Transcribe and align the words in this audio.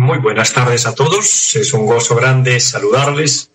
Muy 0.00 0.18
buenas 0.18 0.52
tardes 0.52 0.86
a 0.86 0.94
todos. 0.94 1.56
Es 1.56 1.74
un 1.74 1.84
gozo 1.84 2.14
grande 2.14 2.60
saludarles 2.60 3.50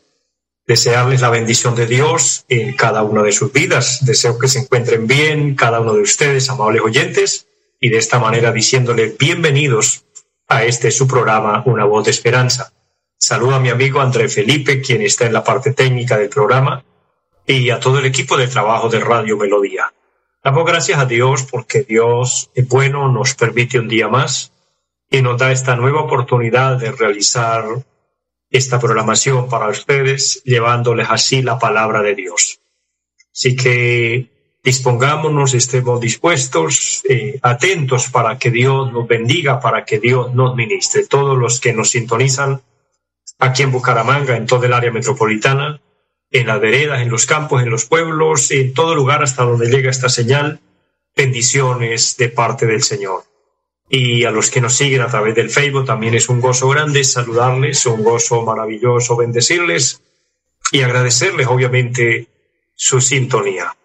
desearles 0.68 1.22
la 1.22 1.30
bendición 1.30 1.74
de 1.74 1.88
Dios 1.88 2.44
en 2.50 2.76
cada 2.76 3.02
una 3.02 3.24
de 3.24 3.32
sus 3.32 3.54
vidas. 3.54 4.06
Deseo 4.06 4.38
que 4.38 4.50
se 4.50 4.60
encuentren 4.60 5.08
bien 5.08 5.56
cada 5.56 5.80
uno 5.80 5.94
de 5.94 6.02
ustedes, 6.02 6.50
amables 6.50 6.82
oyentes, 6.82 7.48
y 7.80 7.88
de 7.88 7.98
esta 7.98 8.20
manera 8.20 8.52
diciéndole 8.52 9.16
bienvenidos 9.18 10.04
a 10.50 10.66
este 10.66 10.92
su 10.92 11.08
programa, 11.08 11.64
Una 11.66 11.86
voz 11.86 12.04
de 12.04 12.12
esperanza. 12.12 12.74
Saludo 13.18 13.56
a 13.56 13.62
mi 13.62 13.70
amigo 13.70 14.02
André 14.02 14.28
Felipe, 14.28 14.82
quien 14.82 15.02
está 15.02 15.26
en 15.26 15.32
la 15.32 15.46
parte 15.46 15.72
técnica 15.72 16.18
del 16.18 16.28
programa, 16.28 16.84
y 17.48 17.70
a 17.70 17.80
todo 17.80 18.00
el 18.00 18.06
equipo 18.06 18.36
de 18.36 18.50
trabajo 18.50 18.90
de 18.90 19.00
Radio 19.00 19.38
Melodía. 19.38 19.94
Damos 20.44 20.66
gracias 20.66 21.00
a 21.00 21.06
Dios 21.06 21.48
porque 21.50 21.84
Dios 21.84 22.50
es 22.54 22.68
bueno, 22.68 23.10
nos 23.10 23.34
permite 23.34 23.80
un 23.80 23.88
día 23.88 24.10
más 24.10 24.53
y 25.14 25.22
nos 25.22 25.38
da 25.38 25.52
esta 25.52 25.76
nueva 25.76 26.02
oportunidad 26.02 26.78
de 26.78 26.92
realizar 26.92 27.64
esta 28.50 28.80
programación 28.80 29.48
para 29.48 29.68
ustedes, 29.68 30.42
llevándoles 30.44 31.08
así 31.08 31.44
la 31.44 31.60
palabra 31.60 32.02
de 32.02 32.16
Dios. 32.16 32.60
Así 33.32 33.56
que 33.56 34.58
dispongámonos, 34.64 35.54
estemos 35.54 36.02
dispuestos, 36.02 37.04
eh, 37.08 37.38
atentos 37.44 38.10
para 38.10 38.40
que 38.40 38.50
Dios 38.50 38.92
nos 38.92 39.08
bendiga, 39.08 39.60
para 39.60 39.86
que 39.86 40.00
Dios 40.00 40.34
nos 40.34 40.56
ministre. 40.56 41.06
Todos 41.06 41.38
los 41.38 41.60
que 41.60 41.74
nos 41.74 41.92
sintonizan 41.92 42.64
aquí 43.38 43.62
en 43.62 43.72
Bucaramanga, 43.72 44.36
en 44.36 44.48
todo 44.48 44.64
el 44.66 44.74
área 44.74 44.92
metropolitana, 44.92 45.80
en 46.32 46.48
las 46.48 46.60
veredas, 46.60 47.04
en 47.04 47.12
los 47.12 47.28
campos, 47.28 47.62
en 47.62 47.70
los 47.70 47.86
pueblos, 47.86 48.50
en 48.50 48.74
todo 48.74 48.96
lugar 48.96 49.22
hasta 49.22 49.44
donde 49.44 49.70
llega 49.70 49.92
esta 49.92 50.10
señal, 50.10 50.60
bendiciones 51.16 52.18
de 52.18 52.30
parte 52.30 52.66
del 52.66 52.82
Señor 52.82 53.32
y 53.96 54.26
a 54.26 54.32
los 54.32 54.50
que 54.50 54.60
nos 54.60 54.76
siguen 54.76 55.02
a 55.02 55.08
través 55.08 55.36
del 55.36 55.52
Facebook 55.52 55.86
también 55.86 56.16
es 56.16 56.28
un 56.28 56.42
gozo 56.42 56.68
grande 56.68 57.04
saludarles, 57.04 57.86
un 57.86 58.04
gozo 58.04 58.42
maravilloso 58.42 59.16
bendecirles 59.16 60.02
y 60.72 60.82
agradecerles 60.82 61.46
obviamente 61.46 62.28
su 62.74 63.00
sintonía. 63.02 63.78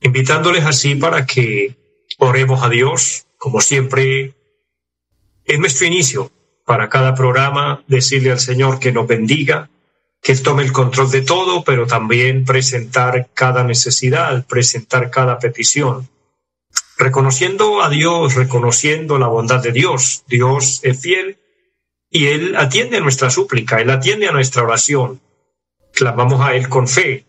Invitándoles 0.00 0.64
así 0.64 0.96
para 0.96 1.24
que 1.24 1.76
oremos 2.18 2.64
a 2.64 2.68
Dios, 2.68 3.26
como 3.38 3.60
siempre, 3.60 4.34
en 5.44 5.60
nuestro 5.60 5.86
inicio, 5.86 6.32
para 6.66 6.88
cada 6.88 7.14
programa, 7.14 7.84
decirle 7.86 8.32
al 8.32 8.40
Señor 8.40 8.80
que 8.80 8.90
nos 8.90 9.06
bendiga, 9.06 9.70
que 10.20 10.34
tome 10.34 10.64
el 10.64 10.72
control 10.72 11.12
de 11.12 11.22
todo, 11.22 11.62
pero 11.62 11.86
también 11.86 12.44
presentar 12.44 13.28
cada 13.34 13.62
necesidad, 13.62 14.44
presentar 14.48 15.12
cada 15.12 15.38
petición 15.38 16.09
reconociendo 17.00 17.82
a 17.82 17.88
Dios, 17.88 18.34
reconociendo 18.34 19.18
la 19.18 19.26
bondad 19.26 19.62
de 19.62 19.72
Dios. 19.72 20.22
Dios 20.28 20.80
es 20.84 21.00
fiel 21.00 21.38
y 22.10 22.26
Él 22.26 22.54
atiende 22.56 22.98
a 22.98 23.00
nuestra 23.00 23.30
súplica, 23.30 23.80
Él 23.80 23.90
atiende 23.90 24.28
a 24.28 24.32
nuestra 24.32 24.62
oración. 24.62 25.20
Clamamos 25.94 26.40
a 26.40 26.54
Él 26.54 26.68
con 26.68 26.86
fe. 26.86 27.24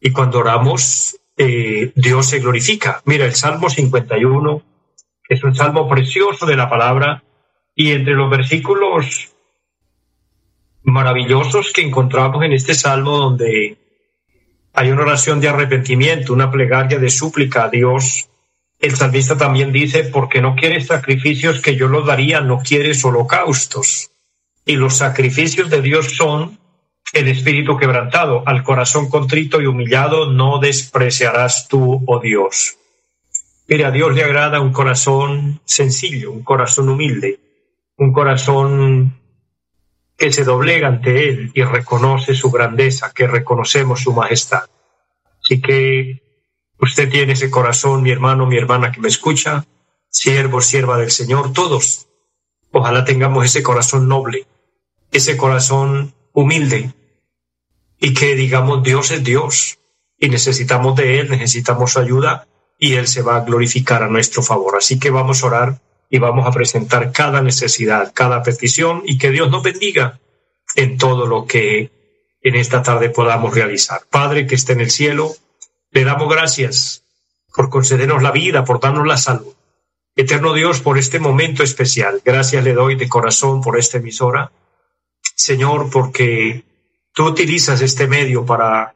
Y 0.00 0.10
cuando 0.12 0.38
oramos, 0.38 1.16
eh, 1.36 1.92
Dios 1.94 2.26
se 2.26 2.40
glorifica. 2.40 3.02
Mira, 3.04 3.26
el 3.26 3.34
Salmo 3.34 3.68
51 3.68 4.62
es 5.28 5.44
un 5.44 5.54
salmo 5.54 5.88
precioso 5.88 6.46
de 6.46 6.56
la 6.56 6.70
palabra 6.70 7.22
y 7.74 7.92
entre 7.92 8.14
los 8.14 8.30
versículos 8.30 9.32
maravillosos 10.84 11.72
que 11.72 11.82
encontramos 11.82 12.42
en 12.44 12.52
este 12.52 12.74
salmo 12.74 13.18
donde 13.18 13.76
hay 14.72 14.90
una 14.90 15.02
oración 15.02 15.40
de 15.40 15.48
arrepentimiento, 15.48 16.32
una 16.32 16.50
plegaria 16.50 16.98
de 16.98 17.10
súplica 17.10 17.64
a 17.64 17.68
Dios, 17.68 18.28
el 18.78 18.94
salmista 18.94 19.36
también 19.36 19.72
dice, 19.72 20.04
porque 20.04 20.40
no 20.40 20.54
quieres 20.54 20.86
sacrificios 20.86 21.60
que 21.60 21.76
yo 21.76 21.88
los 21.88 22.06
daría, 22.06 22.40
no 22.40 22.58
quieres 22.58 23.04
holocaustos. 23.04 24.10
Y 24.64 24.76
los 24.76 24.96
sacrificios 24.96 25.70
de 25.70 25.80
Dios 25.80 26.14
son 26.16 26.58
el 27.12 27.28
espíritu 27.28 27.76
quebrantado, 27.76 28.42
al 28.46 28.62
corazón 28.62 29.08
contrito 29.08 29.62
y 29.62 29.66
humillado 29.66 30.30
no 30.30 30.58
despreciarás 30.58 31.68
tú, 31.68 32.02
oh 32.06 32.20
Dios. 32.20 32.76
Mire, 33.68 33.84
a 33.84 33.90
Dios 33.90 34.14
le 34.14 34.22
agrada 34.22 34.60
un 34.60 34.72
corazón 34.72 35.60
sencillo, 35.64 36.30
un 36.30 36.42
corazón 36.42 36.88
humilde, 36.88 37.40
un 37.96 38.12
corazón 38.12 39.18
que 40.16 40.32
se 40.32 40.44
doblega 40.44 40.88
ante 40.88 41.28
Él 41.28 41.50
y 41.54 41.62
reconoce 41.62 42.34
su 42.34 42.50
grandeza, 42.50 43.12
que 43.14 43.26
reconocemos 43.26 44.00
su 44.00 44.12
majestad. 44.12 44.64
Así 45.42 45.60
que 45.60 46.25
Usted 46.78 47.10
tiene 47.10 47.32
ese 47.32 47.50
corazón, 47.50 48.02
mi 48.02 48.10
hermano, 48.10 48.46
mi 48.46 48.56
hermana 48.56 48.92
que 48.92 49.00
me 49.00 49.08
escucha, 49.08 49.66
siervo, 50.10 50.60
sierva 50.60 50.98
del 50.98 51.10
Señor, 51.10 51.52
todos. 51.52 52.06
Ojalá 52.70 53.04
tengamos 53.04 53.44
ese 53.44 53.62
corazón 53.62 54.08
noble, 54.08 54.46
ese 55.12 55.36
corazón 55.36 56.14
humilde 56.32 56.92
y 57.98 58.12
que 58.12 58.34
digamos 58.34 58.82
Dios 58.82 59.10
es 59.10 59.24
Dios 59.24 59.78
y 60.18 60.28
necesitamos 60.28 60.96
de 60.96 61.20
Él, 61.20 61.30
necesitamos 61.30 61.92
su 61.92 62.00
ayuda 62.00 62.46
y 62.78 62.94
Él 62.94 63.08
se 63.08 63.22
va 63.22 63.36
a 63.36 63.40
glorificar 63.40 64.02
a 64.02 64.08
nuestro 64.08 64.42
favor. 64.42 64.76
Así 64.76 64.98
que 64.98 65.10
vamos 65.10 65.42
a 65.42 65.46
orar 65.46 65.80
y 66.10 66.18
vamos 66.18 66.46
a 66.46 66.52
presentar 66.52 67.12
cada 67.12 67.40
necesidad, 67.42 68.12
cada 68.14 68.42
petición 68.42 69.02
y 69.04 69.18
que 69.18 69.30
Dios 69.30 69.50
nos 69.50 69.62
bendiga 69.62 70.20
en 70.74 70.98
todo 70.98 71.26
lo 71.26 71.46
que 71.46 71.90
en 72.42 72.54
esta 72.54 72.82
tarde 72.82 73.10
podamos 73.10 73.54
realizar. 73.54 74.02
Padre 74.10 74.46
que 74.46 74.54
esté 74.54 74.74
en 74.74 74.80
el 74.80 74.90
cielo, 74.90 75.34
le 75.96 76.04
damos 76.04 76.28
gracias 76.28 77.04
por 77.54 77.70
concedernos 77.70 78.22
la 78.22 78.30
vida, 78.30 78.66
por 78.66 78.80
darnos 78.80 79.06
la 79.06 79.16
salud. 79.16 79.54
Eterno 80.14 80.52
Dios, 80.52 80.80
por 80.80 80.98
este 80.98 81.18
momento 81.18 81.62
especial. 81.62 82.20
Gracias 82.22 82.62
le 82.62 82.74
doy 82.74 82.96
de 82.96 83.08
corazón 83.08 83.62
por 83.62 83.78
esta 83.78 83.96
emisora. 83.96 84.52
Señor, 85.34 85.88
porque 85.88 86.64
tú 87.14 87.24
utilizas 87.24 87.80
este 87.80 88.06
medio 88.08 88.44
para 88.44 88.94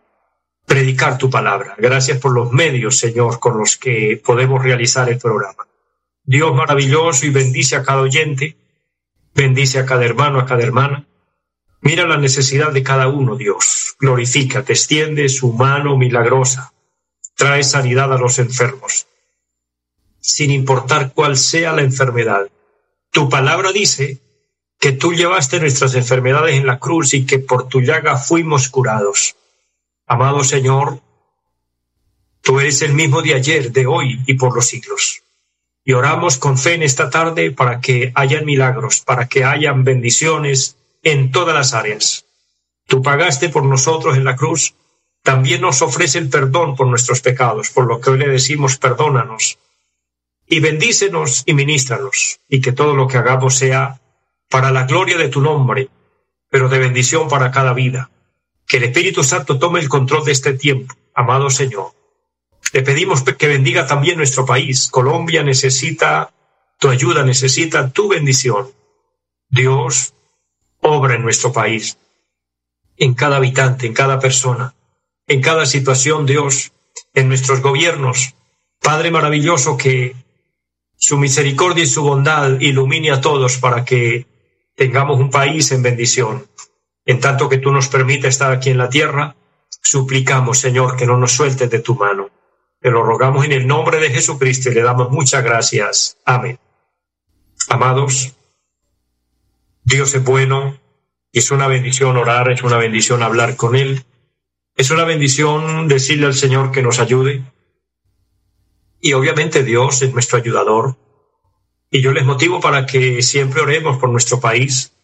predicar 0.67 1.17
tu 1.17 1.31
palabra. 1.31 1.75
Gracias 1.79 2.19
por 2.19 2.33
los 2.33 2.53
medios, 2.53 2.99
Señor, 2.99 3.41
con 3.41 3.57
los 3.57 3.79
que 3.79 4.21
podemos 4.23 4.63
realizar 4.63 5.09
el 5.09 5.17
programa. 5.17 5.67
Dios 6.23 6.55
maravilloso 6.55 7.25
y 7.25 7.31
bendice 7.31 7.77
a 7.77 7.83
cada 7.83 8.03
oyente, 8.03 8.59
bendice 9.35 9.79
a 9.79 9.87
cada 9.87 10.05
hermano, 10.05 10.39
a 10.39 10.45
cada 10.45 10.63
hermana. 10.63 11.07
Mira 11.81 12.07
la 12.07 12.19
necesidad 12.19 12.73
de 12.73 12.83
cada 12.83 13.09
uno, 13.09 13.37
Dios. 13.37 13.97
Glorifica, 13.99 14.63
te 14.63 14.75
extiende 14.75 15.31
su 15.31 15.55
mano 15.55 15.97
milagrosa 15.97 16.75
trae 17.41 17.65
sanidad 17.65 18.13
a 18.13 18.19
los 18.19 18.39
enfermos, 18.39 19.07
sin 20.21 20.51
importar 20.51 21.15
cuál 21.15 21.39
sea 21.39 21.73
la 21.73 21.81
enfermedad. 21.81 22.51
Tu 23.11 23.31
palabra 23.31 23.73
dice 23.73 24.19
que 24.79 24.93
tú 24.93 25.15
llevaste 25.15 25.59
nuestras 25.59 25.95
enfermedades 25.95 26.57
en 26.57 26.67
la 26.67 26.79
cruz 26.79 27.15
y 27.15 27.25
que 27.25 27.39
por 27.39 27.67
tu 27.67 27.81
llaga 27.81 28.19
fuimos 28.19 28.69
curados. 28.69 29.37
Amado 30.07 30.45
Señor, 30.45 31.01
tú 32.43 32.61
eres 32.61 32.83
el 32.83 32.93
mismo 32.93 33.23
de 33.23 33.33
ayer, 33.33 33.73
de 33.73 33.87
hoy 33.87 34.21
y 34.27 34.35
por 34.35 34.55
los 34.55 34.67
siglos. 34.67 35.23
Y 35.83 35.95
oramos 35.95 36.37
con 36.37 36.59
fe 36.59 36.75
en 36.75 36.83
esta 36.83 37.09
tarde 37.09 37.53
para 37.53 37.81
que 37.81 38.13
hayan 38.17 38.45
milagros, 38.45 39.01
para 39.01 39.29
que 39.29 39.45
hayan 39.45 39.83
bendiciones 39.83 40.77
en 41.03 41.33
todas 41.33 41.55
las 41.55 41.73
áreas. 41.73 42.27
Tú 42.87 43.01
pagaste 43.01 43.49
por 43.49 43.65
nosotros 43.65 44.19
en 44.19 44.25
la 44.25 44.37
cruz 44.37 44.75
también 45.23 45.61
nos 45.61 45.83
ofrece 45.83 46.19
el 46.19 46.29
perdón 46.29 46.77
por 46.77 46.87
nuestros 46.87 47.21
pecados, 47.21 47.71
por 47.71 47.87
lo 47.87 48.01
que 48.01 48.11
hoy 48.11 48.19
le 48.19 48.29
decimos 48.29 48.79
perdónanos. 48.79 49.59
Y 50.47 50.61
bendícenos 50.61 51.43
y 51.47 51.55
ministranos, 51.55 52.41
y 52.49 52.61
que 52.61 52.73
todo 52.73 52.95
lo 52.95 53.07
que 53.07 53.19
hagamos 53.19 53.57
sea 53.57 54.01
para 54.49 54.73
la 54.73 54.85
gloria 54.85 55.17
de 55.17 55.29
tu 55.29 55.41
nombre, 55.41 55.89
pero 56.49 56.69
de 56.69 56.79
bendición 56.79 57.29
para 57.29 57.51
cada 57.51 57.73
vida. 57.73 58.11
Que 58.67 58.79
el 58.79 58.85
Espíritu 58.85 59.23
Santo 59.23 59.59
tome 59.59 59.81
el 59.81 59.89
control 59.89 60.25
de 60.25 60.33
este 60.33 60.55
tiempo, 60.55 60.95
amado 61.15 61.51
Señor. 61.51 61.93
Le 62.73 62.83
pedimos 62.83 63.23
que 63.23 63.47
bendiga 63.47 63.87
también 63.87 64.17
nuestro 64.17 64.47
país. 64.47 64.89
Colombia 64.89 65.43
necesita 65.43 66.33
tu 66.79 66.89
ayuda, 66.89 67.25
necesita 67.25 67.91
tu 67.91 68.09
bendición. 68.09 68.73
Dios, 69.49 70.15
obra 70.81 71.15
en 71.15 71.23
nuestro 71.23 71.53
país, 71.53 71.99
en 72.97 73.15
cada 73.15 73.37
habitante, 73.37 73.87
en 73.87 73.95
cada 73.95 74.19
persona 74.19 74.75
en 75.31 75.41
cada 75.41 75.65
situación, 75.65 76.27
Dios, 76.27 76.73
en 77.15 77.29
nuestros 77.29 77.63
gobiernos. 77.63 78.35
Padre 78.83 79.13
maravilloso, 79.13 79.77
que 79.77 80.17
su 80.97 81.19
misericordia 81.19 81.85
y 81.85 81.87
su 81.87 82.03
bondad 82.03 82.59
ilumine 82.59 83.13
a 83.13 83.21
todos 83.21 83.59
para 83.59 83.85
que 83.85 84.27
tengamos 84.75 85.21
un 85.21 85.31
país 85.31 85.71
en 85.71 85.85
bendición. 85.85 86.49
En 87.07 87.21
tanto 87.21 87.49
que 87.49 87.59
tú 87.59 87.71
nos 87.71 87.87
permites 87.87 88.31
estar 88.31 88.51
aquí 88.51 88.71
en 88.71 88.79
la 88.79 88.89
tierra, 88.89 89.37
suplicamos, 89.81 90.59
Señor, 90.59 90.97
que 90.97 91.07
no 91.07 91.17
nos 91.17 91.31
sueltes 91.31 91.71
de 91.71 91.79
tu 91.79 91.95
mano. 91.95 92.29
Te 92.81 92.91
lo 92.91 93.05
rogamos 93.05 93.45
en 93.45 93.53
el 93.53 93.69
nombre 93.69 94.01
de 94.01 94.11
Jesucristo 94.11 94.71
y 94.71 94.75
le 94.75 94.83
damos 94.83 95.11
muchas 95.13 95.45
gracias. 95.45 96.17
Amén. 96.25 96.59
Amados, 97.69 98.35
Dios 99.85 100.13
es 100.13 100.25
bueno 100.25 100.77
y 101.31 101.39
es 101.39 101.53
una 101.53 101.69
bendición 101.69 102.17
orar, 102.17 102.51
es 102.51 102.65
una 102.65 102.79
bendición 102.79 103.23
hablar 103.23 103.55
con 103.55 103.77
Él. 103.77 104.05
Es 104.81 104.91
una 104.91 105.05
bendición 105.05 105.89
decirle 105.89 106.25
al 106.25 106.33
Señor 106.33 106.73
que 106.73 106.81
nos 106.81 107.01
ayude, 107.01 107.43
y 108.99 109.13
obviamente 109.13 109.63
Dios 109.63 110.01
es 110.01 110.11
nuestro 110.15 110.39
ayudador. 110.39 110.97
Y 111.91 112.01
yo 112.01 112.13
les 112.13 112.25
motivo 112.25 112.61
para 112.61 112.87
que 112.87 113.21
siempre 113.21 113.61
oremos 113.61 113.99
por 113.99 114.09
nuestro 114.09 114.41
país. 114.41 114.95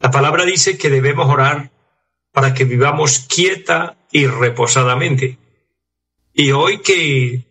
La 0.00 0.10
palabra 0.10 0.46
dice 0.46 0.78
que 0.78 0.88
debemos 0.88 1.28
orar 1.28 1.72
para 2.32 2.54
que 2.54 2.64
vivamos 2.64 3.26
quieta 3.28 3.98
y 4.10 4.28
reposadamente. 4.28 5.36
Y 6.32 6.52
hoy 6.52 6.78
que 6.78 7.44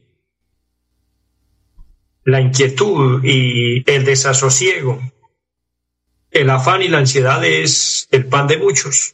la 2.24 2.42
inquietud 2.42 3.24
y 3.24 3.88
el 3.88 4.04
desasosiego, 4.04 5.00
el 6.32 6.50
afán 6.50 6.82
y 6.82 6.88
la 6.88 6.98
ansiedad 6.98 7.46
es 7.46 8.08
el 8.10 8.26
pan 8.26 8.48
de 8.48 8.58
muchos, 8.58 9.13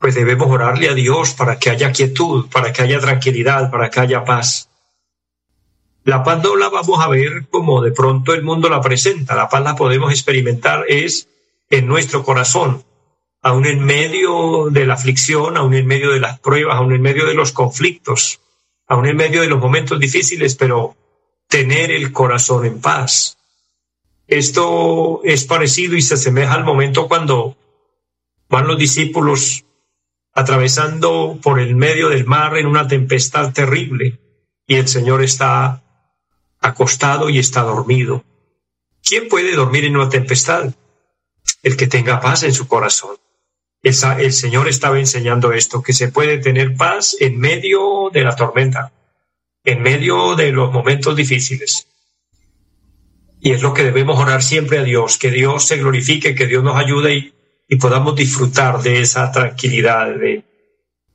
pues 0.00 0.14
debemos 0.14 0.50
orarle 0.50 0.88
a 0.88 0.94
Dios 0.94 1.34
para 1.34 1.58
que 1.58 1.68
haya 1.68 1.92
quietud, 1.92 2.46
para 2.50 2.72
que 2.72 2.80
haya 2.80 2.98
tranquilidad, 2.98 3.70
para 3.70 3.90
que 3.90 4.00
haya 4.00 4.24
paz. 4.24 4.70
La 6.04 6.24
paz 6.24 6.42
no 6.42 6.56
la 6.56 6.70
vamos 6.70 6.98
a 7.04 7.08
ver 7.08 7.46
como 7.50 7.82
de 7.82 7.92
pronto 7.92 8.32
el 8.32 8.42
mundo 8.42 8.70
la 8.70 8.80
presenta. 8.80 9.36
La 9.36 9.50
paz 9.50 9.62
la 9.62 9.76
podemos 9.76 10.10
experimentar 10.10 10.86
es 10.88 11.28
en 11.68 11.86
nuestro 11.86 12.24
corazón, 12.24 12.82
aún 13.42 13.66
en 13.66 13.84
medio 13.84 14.70
de 14.70 14.86
la 14.86 14.94
aflicción, 14.94 15.58
aún 15.58 15.74
en 15.74 15.86
medio 15.86 16.12
de 16.12 16.20
las 16.20 16.40
pruebas, 16.40 16.78
aún 16.78 16.94
en 16.94 17.02
medio 17.02 17.26
de 17.26 17.34
los 17.34 17.52
conflictos, 17.52 18.40
aún 18.86 19.06
en 19.06 19.18
medio 19.18 19.42
de 19.42 19.48
los 19.48 19.60
momentos 19.60 20.00
difíciles, 20.00 20.54
pero 20.54 20.96
tener 21.46 21.90
el 21.90 22.10
corazón 22.10 22.64
en 22.64 22.80
paz. 22.80 23.36
Esto 24.26 25.20
es 25.24 25.44
parecido 25.44 25.94
y 25.94 26.00
se 26.00 26.14
asemeja 26.14 26.54
al 26.54 26.64
momento 26.64 27.06
cuando 27.06 27.54
van 28.48 28.66
los 28.66 28.78
discípulos 28.78 29.64
atravesando 30.32 31.38
por 31.42 31.60
el 31.60 31.74
medio 31.74 32.08
del 32.08 32.24
mar 32.24 32.56
en 32.56 32.66
una 32.66 32.86
tempestad 32.86 33.52
terrible 33.52 34.18
y 34.66 34.76
el 34.76 34.88
Señor 34.88 35.22
está 35.22 35.82
acostado 36.60 37.28
y 37.30 37.38
está 37.38 37.62
dormido. 37.62 38.24
¿Quién 39.02 39.28
puede 39.28 39.54
dormir 39.54 39.84
en 39.84 39.96
una 39.96 40.08
tempestad? 40.08 40.72
El 41.62 41.76
que 41.76 41.86
tenga 41.86 42.20
paz 42.20 42.44
en 42.44 42.54
su 42.54 42.68
corazón. 42.68 43.16
El, 43.82 44.32
Señor 44.32 44.68
estaba 44.68 44.98
enseñando 44.98 45.52
esto, 45.52 45.82
que 45.82 45.94
se 45.94 46.08
puede 46.08 46.38
tener 46.38 46.76
paz 46.76 47.16
en 47.18 47.38
medio 47.38 48.10
de 48.12 48.22
la 48.22 48.36
tormenta, 48.36 48.92
en 49.64 49.82
medio 49.82 50.36
de 50.36 50.52
los 50.52 50.70
momentos 50.70 51.16
difíciles. 51.16 51.88
Y 53.40 53.52
es 53.52 53.62
lo 53.62 53.72
que 53.72 53.84
debemos 53.84 54.18
orar 54.18 54.42
siempre 54.42 54.78
a 54.78 54.84
Dios, 54.84 55.16
que 55.16 55.30
Dios 55.30 55.66
se 55.66 55.78
glorifique, 55.78 56.34
que 56.34 56.46
Dios 56.46 56.62
nos 56.62 56.76
ayude 56.76 57.14
y, 57.14 57.34
y 57.72 57.76
podamos 57.76 58.16
disfrutar 58.16 58.82
de 58.82 59.00
esa 59.00 59.30
tranquilidad, 59.30 60.08
de 60.16 60.44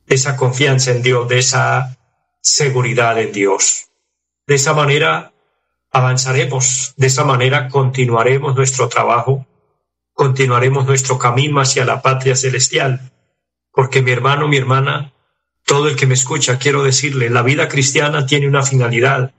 esa 0.06 0.36
confianza 0.36 0.90
en 0.90 1.02
Dios, 1.02 1.28
de 1.28 1.38
esa 1.38 1.98
seguridad 2.40 3.20
en 3.20 3.30
Dios. 3.30 3.90
De 4.46 4.54
esa 4.54 4.72
manera 4.72 5.34
avanzaremos. 5.92 6.94
De 6.96 7.08
esa 7.08 7.24
manera 7.24 7.68
continuaremos 7.68 8.56
nuestro 8.56 8.88
trabajo, 8.88 9.46
continuaremos 10.14 10.86
nuestro 10.86 11.18
camino 11.18 11.60
hacia 11.60 11.84
la 11.84 12.00
patria 12.00 12.34
celestial. 12.34 13.12
Porque 13.70 14.00
mi 14.00 14.12
hermano, 14.12 14.48
mi 14.48 14.56
hermana, 14.56 15.12
todo 15.66 15.88
el 15.88 15.96
que 15.96 16.06
me 16.06 16.14
escucha, 16.14 16.58
quiero 16.58 16.82
decirle, 16.82 17.28
la 17.28 17.42
vida 17.42 17.68
cristiana 17.68 18.24
tiene 18.24 18.48
una 18.48 18.62
finalidad. 18.62 19.34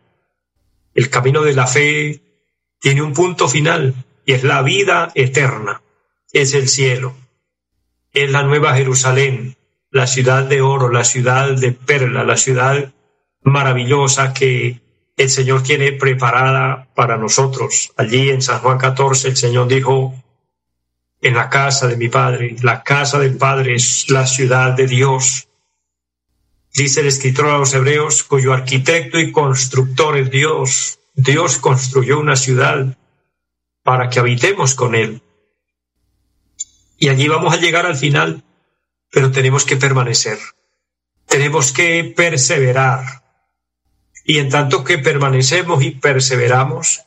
El 0.94 1.10
camino 1.10 1.42
de 1.42 1.56
la 1.56 1.66
fe 1.66 2.22
tiene 2.80 3.02
un 3.02 3.14
punto 3.14 3.48
final 3.48 3.96
y 4.24 4.34
es 4.34 4.44
la 4.44 4.62
vida 4.62 5.12
eterna, 5.16 5.82
es 6.42 6.54
el 6.54 6.68
cielo, 6.68 7.16
es 8.14 8.32
la 8.32 8.44
nueva 8.44 8.76
Jerusalén, 8.76 9.58
la 9.92 10.08
ciudad 10.08 10.44
de 10.44 10.62
oro, 10.62 10.90
la 10.90 11.04
ciudad 11.04 11.52
de 11.52 11.72
perla, 11.72 12.24
la 12.24 12.38
ciudad 12.38 12.94
maravillosa 13.42 14.34
que 14.34 14.82
el 15.16 15.30
Señor 15.30 15.64
tiene 15.64 15.94
preparada 15.94 16.88
para 16.94 17.18
nosotros. 17.18 17.92
Allí 17.98 18.30
en 18.30 18.42
San 18.42 18.60
Juan 18.60 18.78
14 18.78 19.30
el 19.30 19.38
Señor 19.38 19.68
dijo, 19.68 20.14
en 21.22 21.34
la 21.34 21.50
casa 21.50 21.88
de 21.88 21.98
mi 21.98 22.10
Padre, 22.10 22.56
la 22.62 22.84
casa 22.84 23.18
del 23.18 23.38
Padre 23.38 23.76
es 23.76 24.10
la 24.10 24.28
ciudad 24.28 24.74
de 24.74 24.88
Dios. 24.88 25.48
Dice 26.74 27.02
el 27.02 27.08
escritor 27.08 27.48
a 27.48 27.58
los 27.58 27.74
hebreos, 27.74 28.24
cuyo 28.24 28.54
arquitecto 28.54 29.20
y 29.20 29.32
constructor 29.32 30.18
es 30.18 30.30
Dios. 30.30 31.00
Dios 31.16 31.58
construyó 31.58 32.20
una 32.20 32.36
ciudad 32.36 32.96
para 33.82 34.10
que 34.10 34.20
habitemos 34.20 34.76
con 34.76 34.94
Él. 34.94 35.22
Y 36.98 37.10
allí 37.10 37.28
vamos 37.28 37.54
a 37.54 37.58
llegar 37.58 37.86
al 37.86 37.96
final, 37.96 38.44
pero 39.12 39.32
tenemos 39.32 39.66
que 39.66 39.78
permanecer. 39.78 40.40
Tenemos 41.28 41.72
que 41.72 42.14
perseverar 42.16 43.24
y 44.28 44.40
en 44.40 44.50
tanto 44.50 44.84
que 44.84 44.98
permanecemos 44.98 45.82
y 45.82 45.92
perseveramos, 45.92 47.06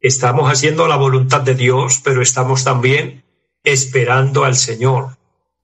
estamos 0.00 0.50
haciendo 0.50 0.88
la 0.88 0.96
voluntad 0.96 1.40
de 1.40 1.54
Dios, 1.54 2.00
pero 2.02 2.20
estamos 2.20 2.64
también 2.64 3.22
esperando 3.62 4.44
al 4.44 4.56
Señor. 4.56 5.18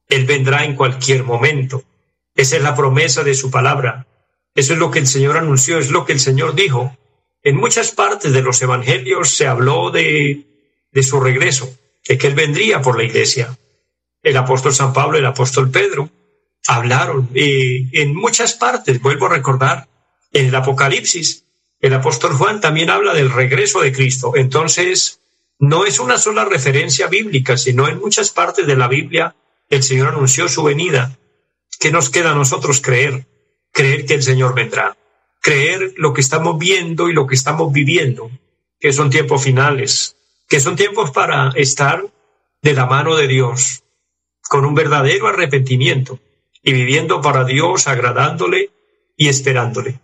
Él 0.09 0.25
vendrá 0.25 0.65
en 0.65 0.77
cualquier 0.77 1.25
momento. 1.25 1.83
Esa 2.37 2.57
es 2.57 2.63
la 2.63 2.77
promesa 2.77 3.25
de 3.25 3.35
su 3.35 3.51
palabra. 3.51 4.07
Eso 4.55 4.75
es 4.75 4.79
lo 4.79 4.93
que 4.93 5.01
el 5.01 5.09
Señor 5.09 5.37
anunció, 5.37 5.81
es 5.81 5.91
lo 5.91 6.05
que 6.05 6.13
el 6.13 6.21
Señor 6.21 6.55
dijo. 6.55 6.97
En 7.43 7.57
muchas 7.57 7.91
partes 7.91 8.33
de 8.33 8.43
los 8.43 8.63
evangelios 8.63 9.31
se 9.31 9.49
habló 9.49 9.91
de, 9.91 10.47
de 10.93 11.03
su 11.03 11.19
regreso, 11.19 11.77
de 12.09 12.19
que 12.19 12.27
Él 12.27 12.35
vendría 12.35 12.83
por 12.83 12.97
la 12.97 13.05
iglesia. 13.05 13.57
El 14.23 14.37
apóstol 14.37 14.75
San 14.75 14.93
Pablo, 14.93 15.19
el 15.19 15.27
apóstol 15.27 15.71
Pedro, 15.71 16.11
hablaron 16.67 17.31
eh, 17.35 17.89
en 17.93 18.15
muchas 18.15 18.55
partes, 18.55 19.01
vuelvo 19.01 19.27
a 19.27 19.31
recordar, 19.31 19.89
en 20.33 20.47
el 20.47 20.55
Apocalipsis, 20.55 21.45
el 21.81 21.95
apóstol 21.95 22.33
Juan 22.33 22.61
también 22.61 22.91
habla 22.91 23.15
del 23.15 23.31
regreso 23.31 23.81
de 23.81 23.93
Cristo. 23.93 24.33
Entonces, 24.35 25.21
no 25.59 25.87
es 25.87 26.01
una 26.01 26.19
sola 26.19 26.45
referencia 26.45 27.07
bíblica, 27.07 27.57
sino 27.57 27.89
en 27.89 27.99
muchas 27.99 28.31
partes 28.31 28.67
de 28.67 28.77
la 28.77 28.89
Biblia 28.89 29.37
el 29.71 29.83
Señor 29.83 30.09
anunció 30.09 30.49
su 30.49 30.63
venida. 30.65 31.19
¿Qué 31.79 31.93
nos 31.93 32.11
queda 32.11 32.33
a 32.33 32.35
nosotros 32.35 32.81
creer? 32.81 33.27
Creer 33.73 34.07
que 34.07 34.15
el 34.15 34.23
Señor 34.23 34.55
vendrá. 34.55 34.97
Creer 35.41 35.95
lo 35.97 36.13
que 36.13 36.21
estamos 36.21 36.59
viendo 36.59 37.09
y 37.09 37.13
lo 37.13 37.27
que 37.27 37.37
estamos 37.37 37.73
viviendo, 37.73 38.31
que 38.81 38.93
son 38.93 39.11
tiempos 39.11 39.45
finales, 39.45 40.17
que 40.49 40.61
son 40.61 40.77
tiempos 40.77 41.11
para 41.11 41.51
estar 41.55 42.05
de 42.63 42.73
la 42.73 42.87
mano 42.87 43.17
de 43.17 43.29
Dios, 43.29 43.85
con 44.49 44.65
un 44.65 44.75
verdadero 44.75 45.29
arrepentimiento 45.29 46.19
y 46.63 46.73
viviendo 46.73 47.21
para 47.21 47.45
Dios, 47.45 47.87
agradándole 47.87 48.71
y 49.17 49.29
esperándole 49.29 50.01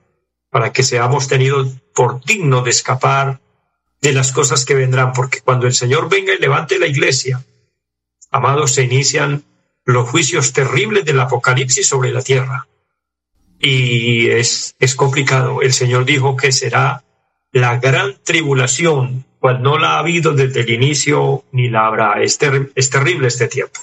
para 0.54 0.72
que 0.72 0.84
seamos 0.84 1.26
tenidos 1.26 1.66
por 1.92 2.24
digno 2.24 2.62
de 2.62 2.70
escapar 2.70 3.40
de 4.00 4.12
las 4.12 4.30
cosas 4.30 4.64
que 4.64 4.76
vendrán, 4.76 5.12
porque 5.12 5.40
cuando 5.40 5.66
el 5.66 5.74
Señor 5.74 6.08
venga 6.08 6.32
y 6.32 6.38
levante 6.38 6.78
la 6.78 6.86
iglesia, 6.86 7.44
amados, 8.30 8.70
se 8.70 8.84
inician 8.84 9.42
los 9.84 10.08
juicios 10.08 10.52
terribles 10.52 11.04
del 11.04 11.18
Apocalipsis 11.18 11.88
sobre 11.88 12.12
la 12.12 12.22
tierra. 12.22 12.68
Y 13.58 14.28
es, 14.28 14.76
es 14.78 14.94
complicado. 14.94 15.60
El 15.60 15.72
Señor 15.72 16.04
dijo 16.04 16.36
que 16.36 16.52
será 16.52 17.02
la 17.50 17.78
gran 17.78 18.16
tribulación, 18.22 19.24
cual 19.44 19.60
no 19.60 19.76
la 19.76 19.96
ha 19.96 19.98
habido 19.98 20.32
desde 20.32 20.62
el 20.62 20.70
inicio 20.70 21.44
ni 21.52 21.68
la 21.68 21.86
habrá. 21.86 22.22
Es, 22.22 22.38
es 22.74 22.88
terrible 22.88 23.28
este 23.28 23.46
tiempo, 23.46 23.78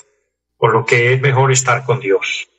por 0.58 0.74
lo 0.74 0.84
que 0.84 1.13
es 1.13 1.22
mejor 1.22 1.51
estar 1.51 1.86
con 1.86 2.00
Dios. 2.00 2.50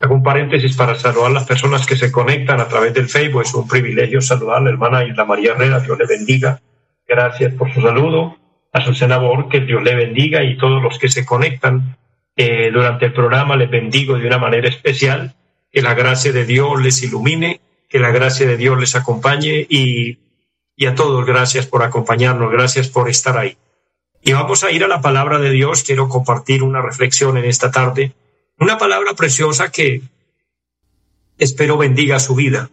Hago 0.00 0.16
un 0.16 0.22
paréntesis 0.24 0.76
para 0.76 0.96
saludar 0.96 1.30
a 1.30 1.34
las 1.34 1.44
personas 1.44 1.86
que 1.86 1.94
se 1.94 2.10
conectan 2.10 2.58
a 2.58 2.66
través 2.66 2.94
del 2.94 3.08
Facebook. 3.08 3.42
Es 3.42 3.54
un 3.54 3.68
privilegio 3.68 4.20
saludar 4.20 4.56
a 4.56 4.60
la 4.62 4.70
hermana 4.70 5.04
Isla 5.04 5.24
María 5.24 5.52
Herrera. 5.52 5.78
Dios 5.78 5.96
le 5.96 6.06
bendiga. 6.06 6.60
Gracias 7.06 7.54
por 7.54 7.72
su 7.72 7.80
saludo. 7.80 8.36
A 8.72 8.80
su 8.80 8.92
senador, 8.92 9.48
que 9.48 9.60
Dios 9.60 9.80
le 9.80 9.94
bendiga 9.94 10.42
y 10.42 10.58
todos 10.58 10.82
los 10.82 10.98
que 10.98 11.08
se 11.08 11.24
conectan 11.24 11.96
eh, 12.34 12.72
durante 12.72 13.06
el 13.06 13.12
programa 13.12 13.54
les 13.54 13.70
bendigo 13.70 14.18
de 14.18 14.26
una 14.26 14.38
manera 14.38 14.68
especial. 14.68 15.36
Que 15.70 15.80
la 15.80 15.94
gracia 15.94 16.32
de 16.32 16.44
Dios 16.44 16.82
les 16.82 17.04
ilumine, 17.04 17.60
que 17.88 18.00
la 18.00 18.10
gracia 18.10 18.48
de 18.48 18.56
Dios 18.56 18.80
les 18.80 18.96
acompañe 18.96 19.64
y, 19.68 20.18
y 20.80 20.86
a 20.86 20.94
todos 20.94 21.26
gracias 21.26 21.66
por 21.66 21.82
acompañarnos, 21.82 22.50
gracias 22.50 22.88
por 22.88 23.10
estar 23.10 23.36
ahí. 23.36 23.58
Y 24.22 24.32
vamos 24.32 24.64
a 24.64 24.70
ir 24.70 24.82
a 24.82 24.88
la 24.88 25.02
palabra 25.02 25.38
de 25.38 25.50
Dios. 25.50 25.82
Quiero 25.82 26.08
compartir 26.08 26.62
una 26.62 26.80
reflexión 26.80 27.36
en 27.36 27.44
esta 27.44 27.70
tarde 27.70 28.14
una 28.58 28.78
palabra 28.78 29.12
preciosa 29.12 29.70
que 29.70 30.00
espero 31.36 31.76
bendiga 31.76 32.18
su 32.18 32.34
vida. 32.34 32.70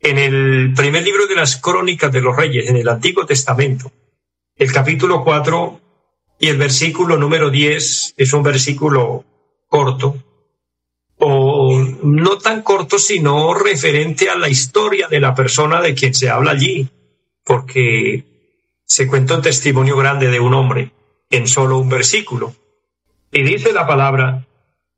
En 0.00 0.18
el 0.18 0.74
primer 0.74 1.02
libro 1.02 1.26
de 1.26 1.36
las 1.36 1.56
crónicas 1.56 2.12
de 2.12 2.20
los 2.20 2.36
reyes, 2.36 2.68
en 2.68 2.76
el 2.76 2.88
Antiguo 2.88 3.24
Testamento, 3.24 3.90
el 4.56 4.70
capítulo 4.70 5.24
4 5.24 5.80
y 6.38 6.48
el 6.48 6.58
versículo 6.58 7.16
número 7.16 7.48
10 7.48 8.14
es 8.14 8.32
un 8.34 8.42
versículo 8.42 9.24
corto, 9.68 10.16
no 12.02 12.38
tan 12.38 12.62
corto, 12.62 12.98
sino 12.98 13.54
referente 13.54 14.30
a 14.30 14.36
la 14.36 14.48
historia 14.48 15.08
de 15.08 15.20
la 15.20 15.34
persona 15.34 15.80
de 15.80 15.94
quien 15.94 16.14
se 16.14 16.30
habla 16.30 16.52
allí, 16.52 16.88
porque 17.44 18.24
se 18.84 19.06
cuenta 19.06 19.36
un 19.36 19.42
testimonio 19.42 19.96
grande 19.96 20.28
de 20.28 20.40
un 20.40 20.54
hombre 20.54 20.92
en 21.30 21.46
solo 21.46 21.78
un 21.78 21.88
versículo. 21.88 22.54
Y 23.32 23.42
dice 23.42 23.72
la 23.72 23.86
palabra, 23.86 24.46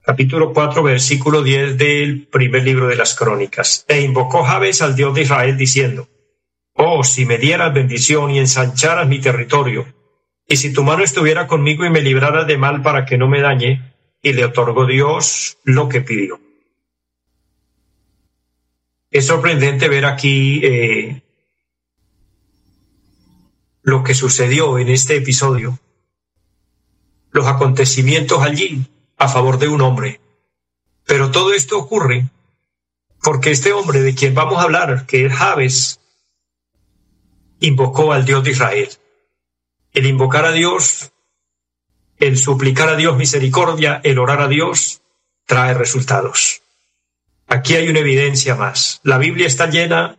capítulo 0.02 0.52
4, 0.52 0.82
versículo 0.82 1.42
10 1.42 1.76
del 1.76 2.26
primer 2.26 2.64
libro 2.64 2.88
de 2.88 2.96
las 2.96 3.14
crónicas, 3.14 3.84
e 3.88 4.00
invocó 4.00 4.42
Jabes 4.42 4.82
al 4.82 4.96
Dios 4.96 5.14
de 5.14 5.22
Israel 5.22 5.56
diciendo, 5.56 6.08
Oh, 6.74 7.04
si 7.04 7.26
me 7.26 7.38
dieras 7.38 7.74
bendición 7.74 8.30
y 8.30 8.38
ensancharas 8.38 9.06
mi 9.06 9.20
territorio, 9.20 9.86
y 10.48 10.56
si 10.56 10.72
tu 10.72 10.82
mano 10.82 11.04
estuviera 11.04 11.46
conmigo 11.46 11.84
y 11.84 11.90
me 11.90 12.00
libraras 12.00 12.46
de 12.46 12.56
mal 12.58 12.82
para 12.82 13.04
que 13.04 13.18
no 13.18 13.28
me 13.28 13.40
dañe, 13.40 13.92
y 14.22 14.32
le 14.32 14.44
otorgó 14.44 14.86
Dios 14.86 15.58
lo 15.64 15.88
que 15.88 16.00
pidió. 16.00 16.40
Es 19.12 19.26
sorprendente 19.26 19.88
ver 19.88 20.06
aquí 20.06 20.60
eh, 20.64 21.22
lo 23.82 24.02
que 24.02 24.14
sucedió 24.14 24.78
en 24.78 24.88
este 24.88 25.16
episodio, 25.16 25.78
los 27.30 27.46
acontecimientos 27.46 28.42
allí 28.42 28.86
a 29.18 29.28
favor 29.28 29.58
de 29.58 29.68
un 29.68 29.82
hombre. 29.82 30.20
Pero 31.04 31.30
todo 31.30 31.52
esto 31.52 31.78
ocurre 31.78 32.30
porque 33.22 33.50
este 33.50 33.74
hombre 33.74 34.00
de 34.00 34.14
quien 34.14 34.34
vamos 34.34 34.58
a 34.58 34.62
hablar, 34.62 35.04
que 35.04 35.26
es 35.26 35.32
Javes, 35.32 36.00
invocó 37.60 38.14
al 38.14 38.24
Dios 38.24 38.42
de 38.44 38.52
Israel. 38.52 38.88
El 39.92 40.06
invocar 40.06 40.46
a 40.46 40.52
Dios, 40.52 41.12
el 42.16 42.38
suplicar 42.38 42.88
a 42.88 42.96
Dios 42.96 43.18
misericordia, 43.18 44.00
el 44.04 44.18
orar 44.18 44.40
a 44.40 44.48
Dios, 44.48 45.02
trae 45.44 45.74
resultados. 45.74 46.61
Aquí 47.52 47.74
hay 47.74 47.90
una 47.90 47.98
evidencia 47.98 48.54
más. 48.54 49.02
La 49.02 49.18
Biblia 49.18 49.46
está 49.46 49.68
llena 49.68 50.16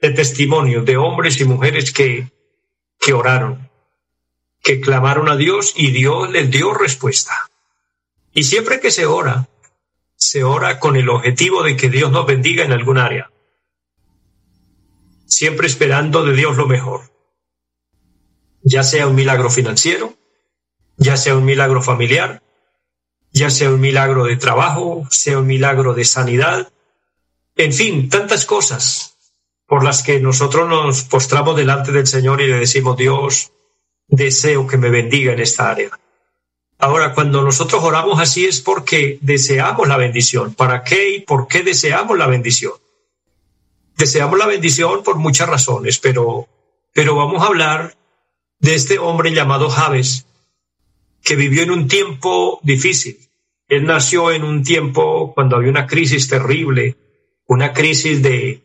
de 0.00 0.12
testimonios 0.12 0.86
de 0.86 0.96
hombres 0.96 1.38
y 1.38 1.44
mujeres 1.44 1.92
que, 1.92 2.32
que 2.98 3.12
oraron, 3.12 3.68
que 4.62 4.80
clamaron 4.80 5.28
a 5.28 5.36
Dios 5.36 5.74
y 5.76 5.90
Dios 5.90 6.30
les 6.30 6.50
dio 6.50 6.72
respuesta. 6.72 7.50
Y 8.32 8.44
siempre 8.44 8.80
que 8.80 8.90
se 8.90 9.04
ora, 9.04 9.46
se 10.16 10.42
ora 10.42 10.80
con 10.80 10.96
el 10.96 11.10
objetivo 11.10 11.62
de 11.62 11.76
que 11.76 11.90
Dios 11.90 12.10
nos 12.12 12.24
bendiga 12.24 12.64
en 12.64 12.72
algún 12.72 12.96
área. 12.96 13.30
Siempre 15.26 15.66
esperando 15.66 16.24
de 16.24 16.32
Dios 16.32 16.56
lo 16.56 16.66
mejor. 16.66 17.12
Ya 18.62 18.84
sea 18.84 19.06
un 19.06 19.16
milagro 19.16 19.50
financiero, 19.50 20.14
ya 20.96 21.18
sea 21.18 21.36
un 21.36 21.44
milagro 21.44 21.82
familiar, 21.82 22.42
ya 23.32 23.50
sea 23.50 23.70
un 23.70 23.80
milagro 23.80 24.24
de 24.24 24.36
trabajo, 24.36 25.06
sea 25.10 25.38
un 25.38 25.46
milagro 25.46 25.94
de 25.94 26.04
sanidad, 26.04 26.72
en 27.56 27.72
fin, 27.72 28.08
tantas 28.08 28.44
cosas 28.44 29.16
por 29.66 29.84
las 29.84 30.02
que 30.02 30.18
nosotros 30.18 30.68
nos 30.68 31.02
postramos 31.02 31.56
delante 31.56 31.92
del 31.92 32.06
Señor 32.06 32.40
y 32.40 32.48
le 32.48 32.58
decimos, 32.58 32.96
Dios, 32.96 33.52
deseo 34.08 34.66
que 34.66 34.76
me 34.76 34.90
bendiga 34.90 35.32
en 35.32 35.40
esta 35.40 35.70
área. 35.70 35.90
Ahora, 36.78 37.14
cuando 37.14 37.42
nosotros 37.42 37.84
oramos 37.84 38.18
así 38.20 38.46
es 38.46 38.62
porque 38.62 39.18
deseamos 39.20 39.86
la 39.86 39.98
bendición. 39.98 40.54
¿Para 40.54 40.82
qué 40.82 41.16
y 41.16 41.20
por 41.20 41.46
qué 41.46 41.62
deseamos 41.62 42.16
la 42.16 42.26
bendición? 42.26 42.72
Deseamos 43.96 44.38
la 44.38 44.46
bendición 44.46 45.02
por 45.02 45.16
muchas 45.16 45.48
razones, 45.48 45.98
pero, 45.98 46.48
pero 46.94 47.14
vamos 47.14 47.42
a 47.42 47.46
hablar 47.46 47.94
de 48.58 48.74
este 48.74 48.98
hombre 48.98 49.32
llamado 49.32 49.68
Javes, 49.68 50.24
que 51.22 51.36
vivió 51.36 51.62
en 51.62 51.70
un 51.70 51.88
tiempo 51.88 52.60
difícil. 52.62 53.18
Él 53.68 53.84
nació 53.84 54.32
en 54.32 54.42
un 54.42 54.62
tiempo 54.64 55.32
cuando 55.34 55.56
había 55.56 55.70
una 55.70 55.86
crisis 55.86 56.28
terrible, 56.28 56.96
una 57.46 57.72
crisis 57.72 58.22
de, 58.22 58.62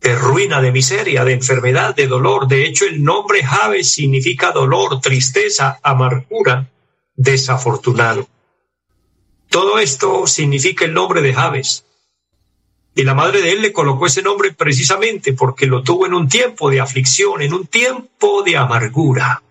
de 0.00 0.14
ruina, 0.14 0.62
de 0.62 0.72
miseria, 0.72 1.24
de 1.24 1.34
enfermedad, 1.34 1.94
de 1.94 2.06
dolor. 2.06 2.48
De 2.48 2.64
hecho, 2.64 2.86
el 2.86 3.02
nombre 3.02 3.44
Javes 3.44 3.90
significa 3.90 4.52
dolor, 4.52 5.00
tristeza, 5.00 5.78
amargura, 5.82 6.70
desafortunado. 7.14 8.26
Todo 9.50 9.78
esto 9.78 10.26
significa 10.26 10.84
el 10.84 10.94
nombre 10.94 11.20
de 11.20 11.34
Javes. 11.34 11.84
Y 12.94 13.04
la 13.04 13.14
madre 13.14 13.42
de 13.42 13.52
él 13.52 13.62
le 13.62 13.72
colocó 13.72 14.06
ese 14.06 14.22
nombre 14.22 14.52
precisamente 14.52 15.32
porque 15.32 15.66
lo 15.66 15.82
tuvo 15.82 16.06
en 16.06 16.14
un 16.14 16.28
tiempo 16.28 16.70
de 16.70 16.80
aflicción, 16.80 17.42
en 17.42 17.52
un 17.52 17.66
tiempo 17.66 18.42
de 18.42 18.56
amargura. 18.56 19.42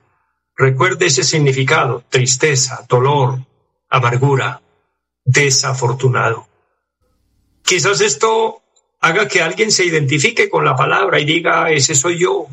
Recuerde 0.60 1.06
ese 1.06 1.24
significado, 1.24 2.04
tristeza, 2.10 2.86
dolor, 2.89 3.39
amargura, 3.88 4.62
desafortunado. 5.24 6.50
Quizás 7.63 8.01
esto 8.01 8.62
haga 9.00 9.25
que 9.30 9.42
alguien 9.42 9.72
se 9.72 9.86
identifique 9.86 10.50
con 10.50 10.66
la 10.66 10.75
palabra 10.75 11.18
y 11.18 11.24
diga, 11.24 11.72
ese 11.72 11.96
soy 11.96 12.20
yo, 12.20 12.48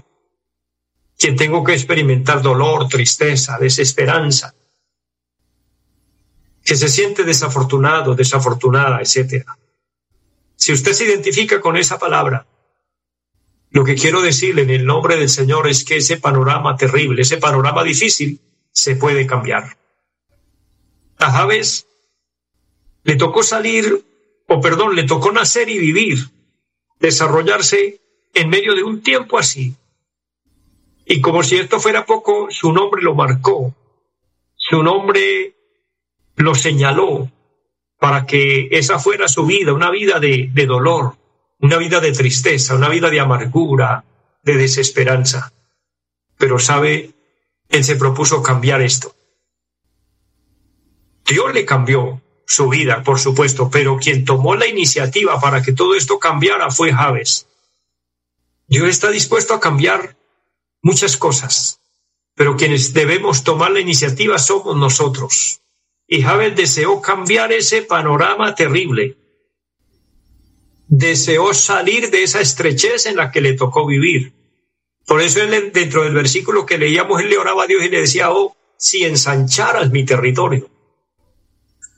quien 1.19 1.35
tengo 1.35 1.65
que 1.65 1.73
experimentar 1.73 2.43
dolor, 2.43 2.87
tristeza, 2.89 3.59
desesperanza, 3.59 4.55
que 6.65 6.77
se 6.77 6.89
siente 6.89 7.25
desafortunado, 7.25 8.15
desafortunada, 8.15 9.01
etc. 9.01 9.45
Si 10.55 10.73
usted 10.73 10.93
se 10.93 11.07
identifica 11.07 11.61
con 11.61 11.77
esa 11.77 11.99
palabra, 11.99 12.47
lo 13.76 13.85
que 13.85 13.95
quiero 13.95 14.23
decirle 14.23 14.62
en 14.62 14.71
el 14.71 14.87
nombre 14.87 15.16
del 15.16 15.28
Señor 15.28 15.68
es 15.68 15.85
que 15.85 15.99
ese 15.99 16.16
panorama 16.16 16.76
terrible, 16.76 17.21
ese 17.21 17.37
panorama 17.37 17.85
difícil, 17.85 18.40
se 18.73 18.97
puede 18.97 19.26
cambiar. 19.26 19.76
A 21.18 21.47
le 23.04 23.16
tocó 23.16 23.42
salir, 23.42 24.02
o 24.49 24.61
perdón, 24.62 24.97
le 24.97 25.02
tocó 25.02 25.30
nacer 25.30 25.68
y 25.68 25.78
vivir 25.78 26.16
desarrollarse 26.99 28.00
en 28.33 28.49
medio 28.49 28.75
de 28.75 28.83
un 28.83 29.02
tiempo 29.02 29.38
así. 29.38 29.75
Y 31.04 31.21
como 31.21 31.42
si 31.42 31.59
esto 31.59 31.78
fuera 31.78 32.06
poco, 32.06 32.47
su 32.49 32.73
nombre 32.73 33.02
lo 33.02 33.14
marcó, 33.14 33.75
su 34.56 34.83
nombre 34.83 35.54
lo 36.37 36.54
señaló 36.54 37.30
para 37.99 38.25
que 38.25 38.68
esa 38.71 38.99
fuera 38.99 39.28
su 39.28 39.45
vida, 39.45 39.75
una 39.75 39.90
vida 39.90 40.18
de 40.18 40.66
dolor, 40.66 41.18
una 41.59 41.77
vida 41.79 42.01
de 42.01 42.13
tristeza, 42.13 42.75
una 42.75 42.89
vida 42.89 43.11
de 43.11 43.21
amargura, 43.21 44.05
de 44.43 44.57
desesperanza. 44.57 45.53
Pero 46.37 46.59
sabe, 46.59 47.15
él 47.69 47.85
se 47.85 47.97
propuso 47.97 48.43
cambiar 48.43 48.83
esto. 48.83 49.15
Dios 51.25 51.53
le 51.53 51.65
cambió, 51.65 52.23
su 52.47 52.69
vida, 52.69 53.03
por 53.03 53.19
supuesto, 53.19 53.69
pero 53.71 53.99
quien 53.99 54.25
tomó 54.25 54.55
la 54.55 54.67
iniciativa 54.67 55.41
para 55.41 55.63
que 55.63 55.73
todo 55.73 55.95
esto 55.97 56.19
cambiara 56.19 56.71
fue 56.71 56.93
Javes. 56.93 57.49
Dios 58.69 58.89
está 58.89 59.11
dispuesto 59.11 59.55
a 59.55 59.61
cambiar 59.61 60.17
muchas 60.83 61.17
cosas, 61.17 61.81
pero 62.35 62.57
quienes 62.57 62.93
debemos 62.93 63.43
tomar 63.43 63.73
la 63.73 63.81
iniciativa 63.81 64.39
somos 64.39 64.77
nosotros. 64.77 65.61
Y 66.07 66.23
Javes 66.23 66.55
deseó 66.55 67.03
cambiar 67.03 67.53
ese 67.53 67.83
panorama 67.83 68.55
terrible. 68.55 69.17
Deseó 70.88 71.52
salir 71.52 72.11
de 72.11 72.23
esa 72.23 72.40
estrechez 72.40 73.07
en 73.07 73.16
la 73.16 73.31
que 73.31 73.40
le 73.40 73.55
tocó 73.55 73.87
vivir. 73.87 74.33
Por 75.07 75.21
eso 75.21 75.40
dentro 75.47 76.02
del 76.02 76.14
versículo 76.14 76.66
que 76.66 76.78
leíamos, 76.78 77.21
él 77.21 77.31
le 77.31 77.38
oraba 77.38 77.64
a 77.64 77.66
Dios 77.66 77.85
y 77.85 77.88
le 77.88 78.00
decía, 78.00 78.33
oh, 78.33 78.57
si 78.76 79.05
ensancharas 79.05 79.90
mi 79.90 80.05
territorio. 80.05 80.69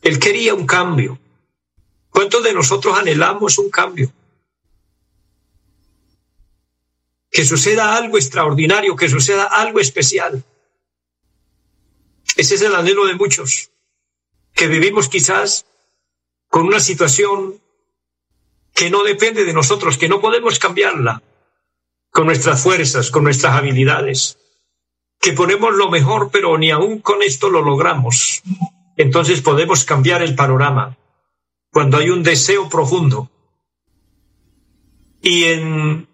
Él 0.02 0.18
quería 0.18 0.54
un 0.54 0.66
cambio. 0.66 1.18
¿Cuántos 2.10 2.42
de 2.44 2.52
nosotros 2.52 2.98
anhelamos 2.98 3.58
un 3.58 3.70
cambio? 3.70 4.12
Que 7.30 7.44
suceda 7.44 7.96
algo 7.96 8.16
extraordinario, 8.16 8.96
que 8.96 9.08
suceda 9.08 9.44
algo 9.44 9.80
especial. 9.80 10.44
Ese 12.36 12.54
es 12.54 12.62
el 12.62 12.74
anhelo 12.74 13.06
de 13.06 13.14
muchos, 13.14 13.70
que 14.54 14.68
vivimos 14.68 15.08
quizás 15.08 15.66
con 16.48 16.66
una 16.66 16.80
situación 16.80 17.60
que 18.78 18.90
no 18.90 19.02
depende 19.02 19.44
de 19.44 19.52
nosotros, 19.52 19.98
que 19.98 20.08
no 20.08 20.20
podemos 20.20 20.58
cambiarla 20.58 21.22
con 22.10 22.26
nuestras 22.26 22.62
fuerzas, 22.62 23.10
con 23.10 23.24
nuestras 23.24 23.54
habilidades, 23.54 24.38
que 25.20 25.32
ponemos 25.32 25.74
lo 25.74 25.90
mejor, 25.90 26.30
pero 26.32 26.56
ni 26.56 26.70
aún 26.70 27.00
con 27.00 27.22
esto 27.22 27.50
lo 27.50 27.60
logramos 27.60 28.42
entonces 28.98 29.40
podemos 29.40 29.84
cambiar 29.84 30.22
el 30.22 30.34
panorama 30.34 30.98
cuando 31.70 31.98
hay 31.98 32.10
un 32.10 32.24
deseo 32.24 32.68
profundo. 32.68 33.30
Y 35.22 35.44
en, 35.44 36.08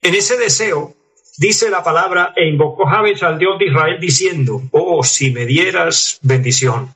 ese 0.00 0.38
deseo 0.38 0.96
dice 1.36 1.68
la 1.68 1.84
palabra, 1.84 2.32
e 2.34 2.48
invocó 2.48 2.86
Jabes 2.86 3.22
al 3.22 3.38
Dios 3.38 3.58
de 3.58 3.66
Israel 3.66 4.00
diciendo, 4.00 4.62
oh, 4.72 5.04
si 5.04 5.30
me 5.30 5.44
dieras 5.44 6.18
bendición. 6.22 6.94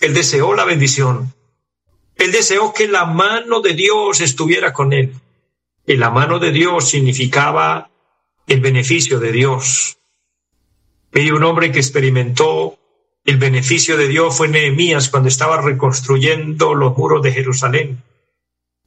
Él 0.00 0.14
deseó 0.14 0.54
la 0.54 0.64
bendición. 0.64 1.34
Él 2.16 2.32
deseó 2.32 2.72
que 2.72 2.88
la 2.88 3.04
mano 3.04 3.60
de 3.60 3.74
Dios 3.74 4.20
estuviera 4.20 4.72
con 4.72 4.92
él. 4.92 5.12
Y 5.86 5.96
la 5.96 6.10
mano 6.10 6.38
de 6.38 6.50
Dios 6.50 6.88
significaba 6.88 7.90
el 8.46 8.60
beneficio 8.60 9.20
de 9.20 9.32
Dios. 9.32 9.98
Y 11.12 11.30
un 11.30 11.44
hombre 11.44 11.70
que 11.72 11.78
experimentó 11.78 12.78
el 13.24 13.38
beneficio 13.38 13.96
de 13.96 14.08
Dios 14.08 14.36
fue 14.36 14.48
Nehemías 14.48 15.08
cuando 15.08 15.28
estaba 15.28 15.60
reconstruyendo 15.60 16.74
los 16.74 16.96
muros 16.96 17.22
de 17.22 17.32
Jerusalén. 17.32 18.02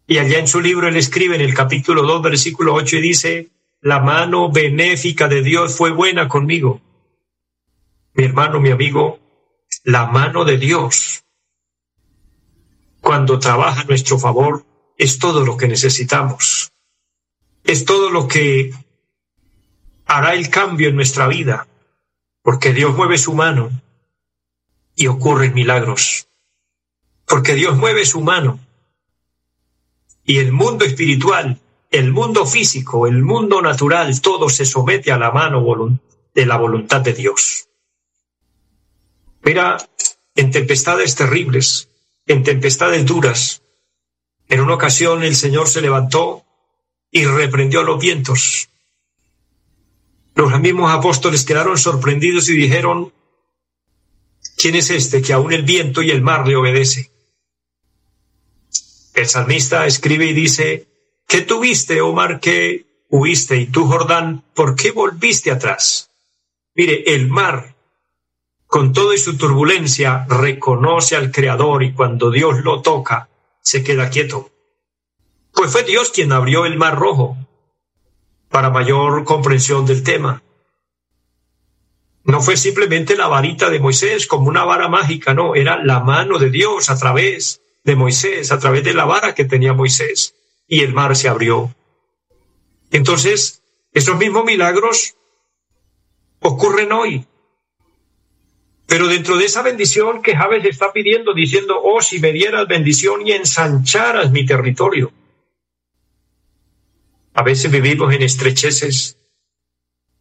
Y 0.08 0.18
allá 0.18 0.40
en 0.40 0.48
su 0.48 0.62
libro 0.62 0.88
él 0.88 0.98
escribe 0.98 1.36
en 1.36 1.42
el 1.42 1.54
capítulo 1.54 2.04
2, 2.04 2.22
versículo 2.22 2.74
8 2.74 2.98
y 2.98 3.02
dice, 3.02 3.50
la 3.82 4.00
mano 4.00 4.52
benéfica 4.52 5.28
de 5.28 5.42
Dios 5.42 5.76
fue 5.76 5.92
buena 5.92 6.28
conmigo. 6.28 6.82
Mi 8.14 8.26
hermano, 8.26 8.60
mi 8.60 8.72
amigo, 8.72 9.20
la 9.84 10.08
mano 10.08 10.46
de 10.46 10.58
Dios, 10.58 11.19
cuando 13.10 13.40
trabaja 13.40 13.82
a 13.82 13.86
nuestro 13.86 14.20
favor, 14.20 14.64
es 14.96 15.18
todo 15.18 15.44
lo 15.44 15.58
que 15.58 15.68
necesitamos. 15.68 16.72
Es 17.64 17.84
todo 17.84 18.12
lo 18.12 18.28
que 18.28 18.72
hará 20.06 20.36
el 20.36 20.52
cambio 20.52 20.90
en 20.90 20.96
nuestra 20.96 21.28
vida, 21.28 21.68
porque 22.44 22.72
Dios 22.72 22.96
mueve 22.96 23.18
su 23.18 23.34
mano 23.34 23.72
y 24.96 25.08
ocurren 25.08 25.56
milagros. 25.56 26.28
Porque 27.26 27.56
Dios 27.56 27.76
mueve 27.78 28.06
su 28.06 28.22
mano 28.22 28.60
y 30.24 30.38
el 30.38 30.52
mundo 30.52 30.86
espiritual, 30.86 31.60
el 31.90 32.12
mundo 32.12 32.46
físico, 32.46 33.08
el 33.08 33.24
mundo 33.24 33.60
natural, 33.64 34.22
todo 34.22 34.50
se 34.50 34.66
somete 34.66 35.12
a 35.12 35.18
la 35.18 35.32
mano 35.32 35.66
de 36.36 36.46
la 36.46 36.58
voluntad 36.58 37.02
de 37.02 37.14
Dios. 37.14 37.70
Mira, 39.42 39.78
en 40.36 40.52
tempestades 40.52 41.16
terribles, 41.16 41.89
en 42.30 42.44
tempestades 42.44 43.04
duras, 43.08 43.64
en 44.50 44.62
una 44.62 44.76
ocasión 44.76 45.24
el 45.24 45.36
Señor 45.36 45.68
se 45.68 45.82
levantó 45.82 46.46
y 47.10 47.26
reprendió 47.26 47.82
los 47.82 48.00
vientos. 48.00 48.70
Los 50.36 50.60
mismos 50.60 50.92
apóstoles 50.92 51.44
quedaron 51.44 51.80
sorprendidos 51.80 52.48
y 52.50 52.54
dijeron, 52.56 53.12
¿quién 54.58 54.76
es 54.76 54.92
este 54.92 55.24
que 55.24 55.34
aún 55.34 55.52
el 55.52 55.64
viento 55.64 56.04
y 56.04 56.12
el 56.12 56.22
mar 56.22 56.48
le 56.48 56.56
obedece? 56.56 57.10
El 59.16 59.28
salmista 59.28 59.88
escribe 59.88 60.28
y 60.28 60.34
dice, 60.34 60.86
¿qué 61.28 61.42
tuviste, 61.42 62.00
Omar, 62.00 62.40
que 62.40 63.06
huiste? 63.10 63.58
Y 63.58 63.66
tú, 63.66 63.86
Jordán, 63.88 64.44
¿por 64.54 64.76
qué 64.76 64.92
volviste 64.92 65.50
atrás? 65.50 66.12
Mire, 66.76 67.04
el 67.08 67.28
mar, 67.28 67.76
con 68.70 68.94
toda 68.94 69.18
su 69.18 69.36
turbulencia, 69.36 70.28
reconoce 70.30 71.16
al 71.16 71.32
Creador 71.32 71.82
y 71.82 71.92
cuando 71.92 72.30
Dios 72.30 72.64
lo 72.64 72.84
toca, 72.84 73.28
se 73.64 73.84
queda 73.84 74.12
quieto. 74.12 74.52
Pues 75.52 75.72
fue 75.72 75.82
Dios 75.82 76.12
quien 76.12 76.32
abrió 76.32 76.68
el 76.68 76.78
mar 76.78 76.96
rojo 76.96 77.36
para 78.48 78.70
mayor 78.70 79.24
comprensión 79.24 79.88
del 79.88 80.04
tema. 80.04 80.44
No 82.24 82.42
fue 82.42 82.58
simplemente 82.58 83.18
la 83.18 83.28
varita 83.28 83.72
de 83.72 83.80
Moisés 83.80 84.28
como 84.28 84.48
una 84.48 84.66
vara 84.66 84.88
mágica, 84.88 85.34
no, 85.34 85.56
era 85.56 85.84
la 85.84 86.02
mano 86.02 86.38
de 86.38 86.52
Dios 86.52 86.92
a 86.92 86.98
través 87.00 87.64
de 87.84 87.96
Moisés, 87.96 88.52
a 88.52 88.60
través 88.60 88.84
de 88.84 88.94
la 88.94 89.06
vara 89.06 89.34
que 89.34 89.46
tenía 89.46 89.74
Moisés, 89.74 90.36
y 90.68 90.82
el 90.82 90.94
mar 90.94 91.16
se 91.16 91.28
abrió. 91.28 91.74
Entonces, 92.92 93.64
esos 93.94 94.16
mismos 94.16 94.46
milagros 94.46 95.16
ocurren 96.40 96.92
hoy. 96.92 97.26
Pero 98.90 99.08
dentro 99.08 99.38
de 99.38 99.46
esa 99.46 99.62
bendición 99.62 100.24
que 100.24 100.36
Javes 100.36 100.66
está 100.66 100.92
pidiendo, 100.92 101.36
diciendo, 101.36 101.80
oh, 101.80 102.02
si 102.02 102.20
me 102.20 102.34
dieras 102.34 102.68
bendición 102.68 103.26
y 103.26 103.34
ensancharas 103.34 104.32
mi 104.32 104.48
territorio. 104.48 105.12
A 107.36 107.44
veces 107.44 107.72
vivimos 107.72 108.12
en 108.12 108.24
estrecheces 108.24 109.20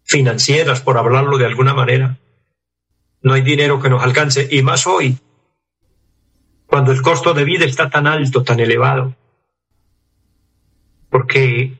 financieras, 0.04 0.82
por 0.82 0.98
hablarlo 0.98 1.38
de 1.38 1.46
alguna 1.46 1.72
manera. 1.72 2.18
No 3.22 3.32
hay 3.32 3.40
dinero 3.40 3.80
que 3.80 3.88
nos 3.88 4.02
alcance, 4.02 4.46
y 4.50 4.60
más 4.60 4.86
hoy, 4.86 5.16
cuando 6.66 6.92
el 6.92 7.00
costo 7.00 7.32
de 7.32 7.44
vida 7.44 7.64
está 7.64 7.88
tan 7.88 8.06
alto, 8.06 8.44
tan 8.44 8.60
elevado, 8.60 9.16
porque 11.08 11.72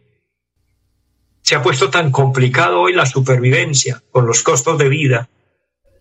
se 1.42 1.55
ha 1.55 1.62
puesto 1.62 1.90
tan 1.90 2.11
complicado 2.11 2.81
hoy 2.81 2.94
la 2.94 3.05
supervivencia 3.05 4.03
con 4.11 4.27
los 4.27 4.42
costos 4.42 4.79
de 4.79 4.88
vida. 4.88 5.29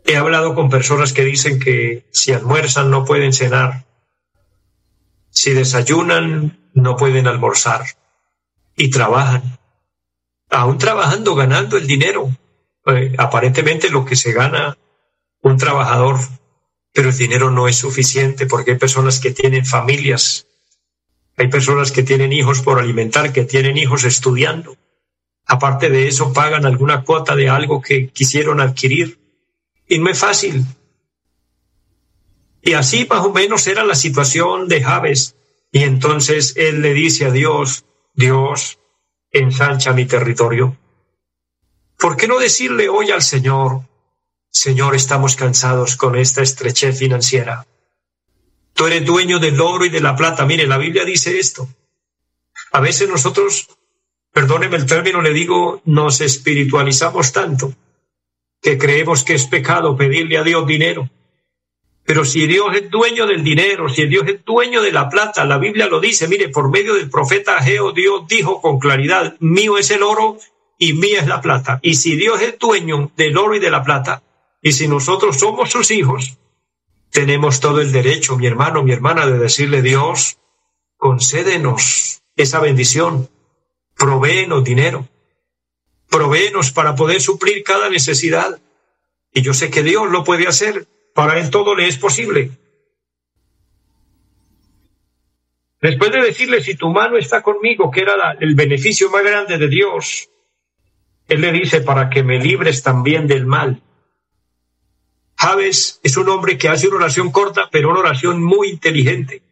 He 0.07 0.17
hablado 0.17 0.55
con 0.55 0.69
personas 0.69 1.13
que 1.13 1.23
dicen 1.23 1.59
que 1.59 2.07
si 2.11 2.33
almuerzan 2.33 2.89
no 2.89 3.05
pueden 3.05 3.33
cenar, 3.33 3.85
si 5.29 5.53
desayunan 5.53 6.71
no 6.73 6.95
pueden 6.97 7.27
almorzar. 7.27 7.83
Y 8.75 8.89
trabajan, 8.89 9.59
aún 10.49 10.77
trabajando, 10.77 11.35
ganando 11.35 11.77
el 11.77 11.85
dinero, 11.85 12.29
eh, 12.87 13.13
aparentemente 13.17 13.89
lo 13.89 14.05
que 14.05 14.15
se 14.15 14.33
gana 14.33 14.77
un 15.41 15.57
trabajador 15.57 16.17
pero 16.97 17.09
el 17.09 17.15
dinero 17.17 17.51
no 17.51 17.67
es 17.67 17.75
suficiente 17.75 18.47
porque 18.47 18.71
hay 18.71 18.77
personas 18.77 19.19
que 19.19 19.29
tienen 19.29 19.67
familias, 19.67 20.47
hay 21.35 21.47
personas 21.47 21.91
que 21.91 22.01
tienen 22.01 22.33
hijos 22.33 22.63
por 22.63 22.79
alimentar, 22.79 23.31
que 23.31 23.43
tienen 23.43 23.77
hijos 23.77 24.03
estudiando. 24.03 24.75
Aparte 25.45 25.91
de 25.91 26.07
eso, 26.07 26.33
pagan 26.33 26.65
alguna 26.65 27.03
cuota 27.03 27.35
de 27.35 27.49
algo 27.49 27.83
que 27.83 28.07
quisieron 28.07 28.59
adquirir. 28.61 29.19
Y 29.87 29.99
no 29.99 30.09
es 30.09 30.19
fácil. 30.19 30.65
Y 32.61 32.73
así 32.73 33.07
más 33.09 33.25
o 33.25 33.31
menos 33.31 33.65
era 33.67 33.85
la 33.85 33.95
situación 33.95 34.67
de 34.67 34.83
Javes. 34.83 35.35
Y 35.71 35.83
entonces 35.83 36.53
él 36.57 36.81
le 36.81 36.93
dice 36.93 37.25
a 37.25 37.31
Dios, 37.31 37.85
Dios, 38.13 38.79
ensancha 39.31 39.93
mi 39.93 40.05
territorio. 40.05 40.77
¿Por 41.97 42.17
qué 42.17 42.27
no 42.27 42.39
decirle 42.39 42.89
hoy 42.89 43.11
al 43.11 43.21
Señor, 43.21 43.81
Señor, 44.49 44.95
estamos 44.95 45.35
cansados 45.35 45.95
con 45.95 46.15
esta 46.15 46.41
estrechez 46.41 46.97
financiera. 46.97 47.65
Tú 48.73 48.87
eres 48.87 49.05
dueño 49.05 49.39
del 49.39 49.59
oro 49.61 49.85
y 49.85 49.89
de 49.89 50.01
la 50.01 50.15
plata. 50.15 50.45
Mire, 50.45 50.67
la 50.67 50.77
Biblia 50.77 51.05
dice 51.05 51.37
esto. 51.37 51.69
A 52.71 52.79
veces 52.79 53.07
nosotros, 53.07 53.67
perdóneme 54.31 54.77
el 54.77 54.85
término, 54.85 55.21
le 55.21 55.31
digo, 55.31 55.81
nos 55.85 56.21
espiritualizamos 56.21 57.31
tanto 57.31 57.73
que 58.61 58.77
creemos 58.77 59.23
que 59.23 59.33
es 59.33 59.47
pecado 59.47 59.95
pedirle 59.95 60.37
a 60.37 60.43
Dios 60.43 60.65
dinero. 60.65 61.09
Pero 62.07 62.23
si 62.23 62.47
Dios 62.47 62.73
es 62.73 62.89
dueño 62.89 63.27
del 63.27 63.43
dinero, 63.43 63.89
si 63.89 64.07
Dios 64.07 64.25
es 64.27 64.45
dueño 64.45 64.81
de 64.81 64.93
la 64.93 65.09
plata, 65.09 65.43
la 65.43 65.57
Biblia 65.57 65.87
lo 65.87 65.99
dice, 65.99 66.27
mire, 66.29 66.47
por 66.49 66.71
medio 66.71 66.95
del 66.95 67.09
profeta 67.09 67.57
Ageo, 67.57 67.91
Dios 67.91 68.25
dijo 68.29 68.61
con 68.61 68.79
claridad, 68.79 69.35
mío 69.39 69.77
es 69.77 69.91
el 69.91 70.03
oro 70.03 70.37
y 70.77 70.93
mía 70.93 71.19
es 71.19 71.27
la 71.27 71.41
plata. 71.41 71.79
Y 71.81 71.95
si 71.95 72.15
Dios 72.15 72.41
es 72.41 72.57
dueño 72.57 73.11
del 73.17 73.37
oro 73.37 73.55
y 73.55 73.59
de 73.59 73.71
la 73.71 73.83
plata, 73.83 74.23
y 74.61 74.71
si 74.71 74.87
nosotros 74.87 75.37
somos 75.37 75.69
sus 75.69 75.91
hijos, 75.91 76.37
tenemos 77.11 77.59
todo 77.59 77.81
el 77.81 77.91
derecho, 77.91 78.37
mi 78.37 78.47
hermano, 78.47 78.83
mi 78.83 78.93
hermana, 78.93 79.25
de 79.25 79.37
decirle 79.37 79.81
Dios, 79.81 80.37
concédenos 80.97 82.21
esa 82.35 82.59
bendición, 82.59 83.29
provéenos 83.95 84.63
dinero, 84.63 85.09
provéenos 86.09 86.71
para 86.71 86.95
poder 86.95 87.21
suplir 87.21 87.63
cada 87.63 87.89
necesidad. 87.89 88.59
Y 89.33 89.41
yo 89.41 89.53
sé 89.53 89.69
que 89.69 89.83
Dios 89.83 90.09
lo 90.09 90.23
puede 90.23 90.47
hacer, 90.47 90.87
para 91.13 91.39
Él 91.39 91.49
todo 91.49 91.75
le 91.75 91.87
es 91.87 91.97
posible. 91.97 92.51
Después 95.81 96.11
de 96.11 96.21
decirle, 96.21 96.61
si 96.61 96.75
tu 96.75 96.89
mano 96.89 97.17
está 97.17 97.41
conmigo, 97.41 97.91
que 97.91 98.01
era 98.01 98.35
el 98.39 98.55
beneficio 98.55 99.09
más 99.11 99.23
grande 99.23 99.57
de 99.57 99.67
Dios, 99.67 100.29
Él 101.27 101.41
le 101.41 101.51
dice, 101.51 101.81
para 101.81 102.09
que 102.09 102.23
me 102.23 102.39
libres 102.39 102.81
también 102.81 103.27
del 103.27 103.45
mal. 103.45 103.81
Javes 105.35 105.99
es 106.01 106.17
un 106.17 106.29
hombre 106.29 106.57
que 106.57 106.67
hace 106.67 106.87
una 106.87 106.97
oración 106.97 107.31
corta, 107.31 107.69
pero 107.71 107.91
una 107.91 107.99
oración 107.99 108.43
muy 108.43 108.69
inteligente. 108.69 109.43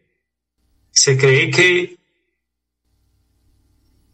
Se 0.90 1.16
cree 1.16 1.50
que 1.50 1.95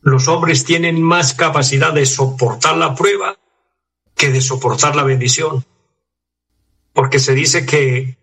los 0.02 0.28
hombres 0.28 0.64
tienen 0.64 1.00
más 1.00 1.32
capacidad 1.32 1.92
de 1.92 2.04
soportar 2.06 2.76
la 2.76 2.94
prueba 2.94 3.38
que 4.16 4.30
de 4.30 4.40
soportar 4.40 4.94
la 4.96 5.04
bendición. 5.04 5.64
Porque 6.92 7.18
se 7.18 7.34
dice 7.34 7.64
que, 7.64 8.18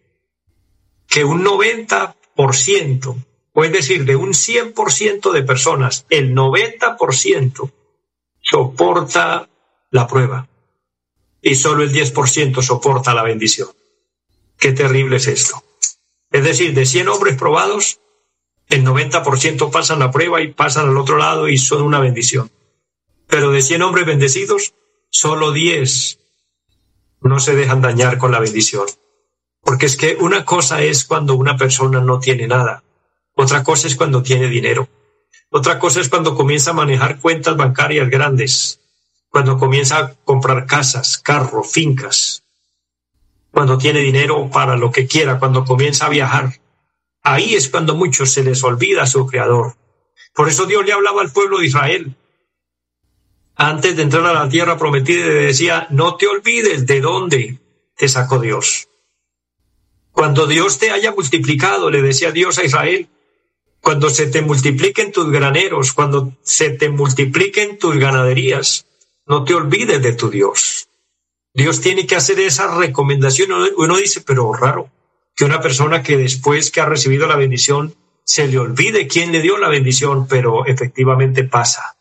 que 1.08 1.24
un 1.24 1.44
90%, 1.44 3.26
o 3.54 3.64
es 3.64 3.72
decir, 3.72 4.06
de 4.06 4.16
un 4.16 4.30
100% 4.30 5.32
de 5.32 5.44
personas, 5.44 6.06
el 6.10 6.36
90% 6.36 7.72
soporta 8.42 9.50
la 9.92 10.08
prueba 10.08 10.48
y 11.42 11.56
solo 11.56 11.84
el 11.84 11.94
10% 11.94 12.62
soporta 12.62 13.14
la 13.14 13.24
bendición. 13.24 13.70
Qué 14.58 14.74
terrible 14.74 15.18
es 15.18 15.28
esto. 15.28 15.64
Es 16.32 16.44
decir, 16.44 16.74
de 16.74 16.86
100 16.86 17.08
hombres 17.08 17.38
probados, 17.38 18.00
el 18.70 18.86
90% 18.86 19.72
pasan 19.72 20.00
la 20.00 20.12
prueba 20.12 20.42
y 20.42 20.54
pasan 20.54 20.90
al 20.90 20.98
otro 20.98 21.18
lado 21.18 21.50
y 21.50 21.58
son 21.58 21.82
una 21.82 22.00
bendición. 22.00 22.52
Pero 23.28 23.52
de 23.52 23.62
100 23.62 23.82
hombres 23.82 24.06
bendecidos, 24.06 24.74
solo 25.10 25.52
10 25.52 26.20
no 27.22 27.40
se 27.40 27.56
dejan 27.56 27.82
dañar 27.82 28.18
con 28.18 28.32
la 28.32 28.40
bendición. 28.40 28.86
Porque 29.62 29.88
es 29.88 29.98
que 29.98 30.16
una 30.20 30.46
cosa 30.46 30.82
es 30.84 31.04
cuando 31.04 31.36
una 31.36 31.58
persona 31.58 32.00
no 32.00 32.20
tiene 32.20 32.48
nada. 32.48 32.84
Otra 33.36 33.64
cosa 33.64 33.88
es 33.88 33.96
cuando 33.96 34.24
tiene 34.24 34.48
dinero. 34.48 34.88
Otra 35.52 35.80
cosa 35.80 36.00
es 36.00 36.10
cuando 36.10 36.36
comienza 36.36 36.72
a 36.72 36.76
manejar 36.76 37.20
cuentas 37.20 37.58
bancarias 37.58 38.10
grandes, 38.10 38.80
cuando 39.30 39.58
comienza 39.58 39.98
a 39.98 40.14
comprar 40.14 40.68
casas, 40.68 41.18
carros, 41.18 41.72
fincas, 41.72 42.44
cuando 43.52 43.78
tiene 43.78 44.00
dinero 44.00 44.50
para 44.52 44.78
lo 44.78 44.92
que 44.92 45.08
quiera, 45.08 45.40
cuando 45.40 45.66
comienza 45.66 46.06
a 46.06 46.10
viajar. 46.10 46.60
Ahí 47.22 47.56
es 47.56 47.70
cuando 47.70 47.96
muchos 47.96 48.32
se 48.32 48.44
les 48.44 48.64
olvida 48.64 49.04
a 49.04 49.08
su 49.08 49.26
Creador. 49.26 49.76
Por 50.34 50.48
eso 50.48 50.66
Dios 50.66 50.86
le 50.86 50.94
hablaba 50.94 51.22
al 51.22 51.32
pueblo 51.32 51.60
de 51.60 51.66
Israel. 51.66 52.16
Antes 53.56 53.96
de 53.98 54.04
entrar 54.04 54.26
a 54.26 54.34
la 54.34 54.50
tierra 54.50 54.78
prometida 54.78 55.26
le 55.26 55.34
decía, 55.34 55.88
no 55.90 56.16
te 56.16 56.28
olvides 56.28 56.86
de 56.86 57.02
dónde 57.02 57.60
te 57.96 58.08
sacó 58.08 58.40
Dios. 58.40 58.88
Cuando 60.12 60.48
Dios 60.48 60.80
te 60.80 60.92
haya 60.92 61.12
multiplicado, 61.12 61.90
le 61.90 62.02
decía 62.02 62.32
Dios 62.32 62.58
a 62.58 62.64
Israel, 62.64 63.10
cuando 63.82 64.10
se 64.10 64.28
te 64.28 64.42
multipliquen 64.42 65.12
tus 65.12 65.30
graneros, 65.30 65.94
cuando 65.94 66.34
se 66.42 66.70
te 66.72 66.90
multipliquen 66.90 67.78
tus 67.78 67.98
ganaderías, 67.98 68.86
no 69.26 69.44
te 69.44 69.54
olvides 69.54 70.02
de 70.02 70.14
tu 70.14 70.30
Dios. 70.30 70.90
Dios 71.54 71.82
tiene 71.82 72.06
que 72.08 72.16
hacer 72.16 72.40
esa 72.40 72.76
recomendación. 72.78 73.52
Uno 73.78 73.98
dice, 73.98 74.22
pero 74.22 74.54
raro, 74.54 74.90
que 75.40 75.46
una 75.46 75.62
persona 75.62 76.04
que 76.04 76.18
después 76.18 76.70
que 76.70 76.82
ha 76.82 76.86
recibido 76.86 77.26
la 77.26 77.38
bendición 77.38 77.96
se 78.26 78.50
le 78.50 78.60
olvide 78.60 79.08
quién 79.08 79.32
le 79.32 79.42
dio 79.42 79.58
la 79.58 79.70
bendición, 79.70 80.28
pero 80.28 80.66
efectivamente 80.66 81.46
pasa, 81.46 81.96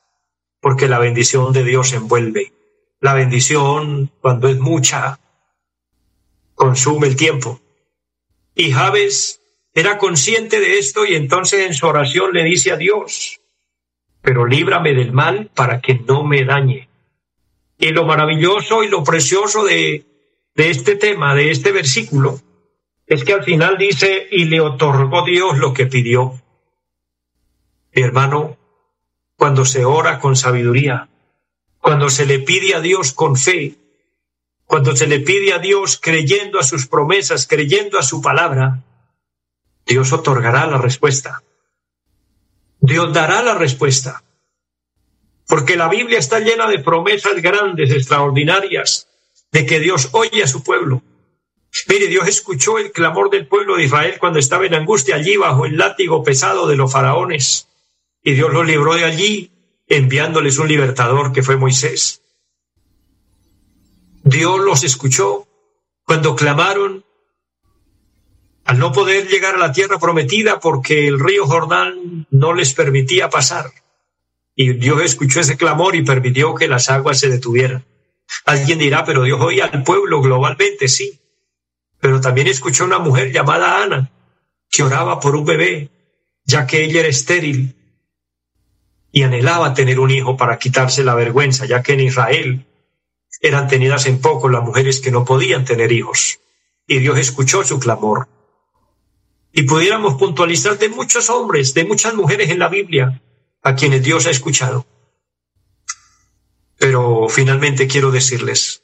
porque 0.59 0.89
la 0.89 0.99
bendición 0.99 1.53
de 1.53 1.63
Dios 1.63 1.93
envuelve. 1.93 2.53
La 2.99 3.15
bendición, 3.15 4.11
cuando 4.21 4.49
es 4.49 4.59
mucha, 4.59 5.21
consume 6.57 7.07
el 7.07 7.15
tiempo. 7.15 7.61
Y 8.57 8.73
Javes 8.73 9.41
era 9.73 9.99
consciente 9.99 10.59
de 10.59 10.81
esto 10.81 11.07
y 11.07 11.15
entonces 11.15 11.65
en 11.65 11.75
su 11.75 11.87
oración 11.87 12.33
le 12.33 12.43
dice 12.43 12.73
a 12.73 12.77
Dios, 12.77 13.39
pero 14.21 14.47
líbrame 14.47 14.95
del 14.95 15.13
mal 15.13 15.49
para 15.55 15.81
que 15.81 15.95
no 15.95 16.25
me 16.25 16.45
dañe. 16.45 16.89
Y 17.79 17.91
lo 17.91 18.05
maravilloso 18.05 18.83
y 18.83 18.89
lo 18.89 19.05
precioso 19.05 19.63
de, 19.63 20.05
de 20.57 20.71
este 20.71 20.97
tema, 20.97 21.37
de 21.37 21.53
este 21.53 21.71
versículo, 21.71 22.41
es 23.09 23.25
que 23.25 23.33
al 23.33 23.43
final 23.43 23.79
dice, 23.79 24.29
y 24.31 24.45
le 24.45 24.61
otorgó 24.61 25.25
Dios 25.25 25.57
lo 25.59 25.73
que 25.73 25.87
pidió. 25.87 26.41
Mi 27.95 28.03
hermano, 28.03 28.59
cuando 29.37 29.65
se 29.65 29.85
ora 29.87 30.21
con 30.21 30.37
sabiduría, 30.37 31.09
cuando 31.81 32.11
se 32.11 32.27
le 32.27 32.41
pide 32.41 32.75
a 32.75 32.81
Dios 32.81 33.15
con 33.15 33.37
fe, 33.37 33.77
cuando 34.67 34.95
se 34.95 35.07
le 35.07 35.21
pide 35.21 35.55
a 35.55 35.59
Dios 35.59 35.99
creyendo 35.99 36.59
a 36.59 36.63
sus 36.63 36.87
promesas, 36.87 37.47
creyendo 37.47 37.99
a 37.99 38.03
su 38.03 38.21
palabra, 38.21 38.85
Dios 39.87 40.13
otorgará 40.13 40.67
la 40.67 40.77
respuesta. 40.77 41.43
Dios 42.79 43.13
dará 43.15 43.43
la 43.43 43.55
respuesta. 43.55 44.23
Porque 45.47 45.77
la 45.77 45.89
Biblia 45.89 46.19
está 46.19 46.41
llena 46.41 46.69
de 46.69 46.81
promesas 46.81 47.41
grandes, 47.41 47.91
extraordinarias, 47.91 49.09
de 49.51 49.65
que 49.65 49.81
Dios 49.81 50.11
oye 50.13 50.43
a 50.43 50.47
su 50.47 50.63
pueblo, 50.63 51.03
Mire, 51.89 52.07
Dios 52.09 52.27
escuchó 52.29 52.79
el 52.79 52.93
clamor 52.93 53.31
del 53.31 53.47
pueblo 53.47 53.77
de 53.77 53.85
Israel 53.85 54.17
cuando 54.19 54.39
estaba 54.39 54.67
en 54.67 54.75
angustia 54.75 55.17
allí 55.17 55.37
bajo 55.37 55.67
el 55.67 55.77
látigo 55.77 56.23
pesado 56.23 56.67
de 56.67 56.77
los 56.77 56.91
faraones. 56.93 57.69
Y 58.23 58.33
Dios 58.33 58.53
los 58.53 58.67
libró 58.67 58.95
de 58.95 59.05
allí 59.05 59.53
enviándoles 59.87 60.59
un 60.59 60.69
libertador 60.69 61.33
que 61.33 61.43
fue 61.43 61.57
Moisés. 61.57 62.23
Dios 64.23 64.61
los 64.61 64.83
escuchó 64.83 65.47
cuando 66.05 66.37
clamaron 66.37 67.05
al 68.65 68.79
no 68.79 68.93
poder 68.93 69.29
llegar 69.29 69.55
a 69.55 69.59
la 69.59 69.73
tierra 69.73 69.99
prometida 69.99 70.61
porque 70.61 71.07
el 71.07 71.19
río 71.19 71.47
Jordán 71.47 72.27
no 72.31 72.53
les 72.53 72.75
permitía 72.75 73.31
pasar. 73.31 73.71
Y 74.55 74.75
Dios 74.75 75.03
escuchó 75.03 75.41
ese 75.41 75.57
clamor 75.57 75.97
y 75.97 76.03
permitió 76.03 76.55
que 76.55 76.69
las 76.69 76.91
aguas 76.91 77.21
se 77.21 77.29
detuvieran. 77.29 77.87
Alguien 78.45 78.79
dirá, 78.79 79.05
pero 79.05 79.23
Dios 79.23 79.41
oía 79.41 79.67
al 79.67 79.85
pueblo 79.85 80.21
globalmente, 80.21 80.89
sí 80.89 81.19
pero 82.01 82.21
también 82.21 82.47
escuchó 82.47 82.85
una 82.85 82.99
mujer 82.99 83.33
llamada 83.33 83.83
Ana 83.83 84.11
que 84.71 84.83
oraba 84.83 85.19
por 85.21 85.35
un 85.35 85.45
bebé, 85.45 85.91
ya 86.45 86.67
que 86.67 86.85
ella 86.85 87.01
era 87.01 87.09
estéril 87.09 87.75
y 89.11 89.23
anhelaba 89.23 89.75
tener 89.75 89.99
un 90.01 90.11
hijo 90.11 90.37
para 90.37 90.59
quitarse 90.59 91.03
la 91.03 91.15
vergüenza, 91.15 91.67
ya 91.67 91.83
que 91.83 91.95
en 91.95 92.01
Israel 92.01 92.67
eran 93.41 93.69
tenidas 93.69 94.07
en 94.07 94.21
poco 94.21 94.49
las 94.49 94.63
mujeres 94.63 95.01
que 95.01 95.11
no 95.11 95.25
podían 95.25 95.65
tener 95.65 95.93
hijos. 95.93 96.41
Y 96.87 96.99
Dios 96.99 97.19
escuchó 97.19 97.65
su 97.65 97.79
clamor. 97.79 98.29
Y 99.53 99.63
pudiéramos 99.63 100.15
puntualizar 100.15 100.79
de 100.79 100.89
muchos 100.89 101.31
hombres, 101.31 101.75
de 101.75 101.85
muchas 101.85 102.15
mujeres 102.15 102.51
en 102.51 102.59
la 102.59 102.69
Biblia, 102.69 103.23
a 103.63 103.75
quienes 103.75 104.03
Dios 104.03 104.27
ha 104.27 104.31
escuchado. 104.31 104.87
Pero 106.79 107.29
finalmente 107.29 107.89
quiero 107.89 108.11
decirles, 108.11 108.83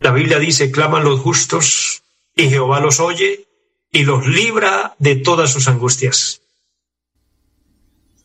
la 0.00 0.12
Biblia 0.12 0.38
dice, 0.38 0.70
claman 0.70 1.04
los 1.04 1.20
justos 1.20 2.02
y 2.36 2.50
Jehová 2.50 2.80
los 2.80 3.00
oye 3.00 3.46
y 3.90 4.04
los 4.04 4.26
libra 4.26 4.94
de 4.98 5.16
todas 5.16 5.50
sus 5.50 5.66
angustias. 5.68 6.42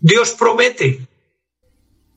Dios 0.01 0.31
promete 0.31 1.07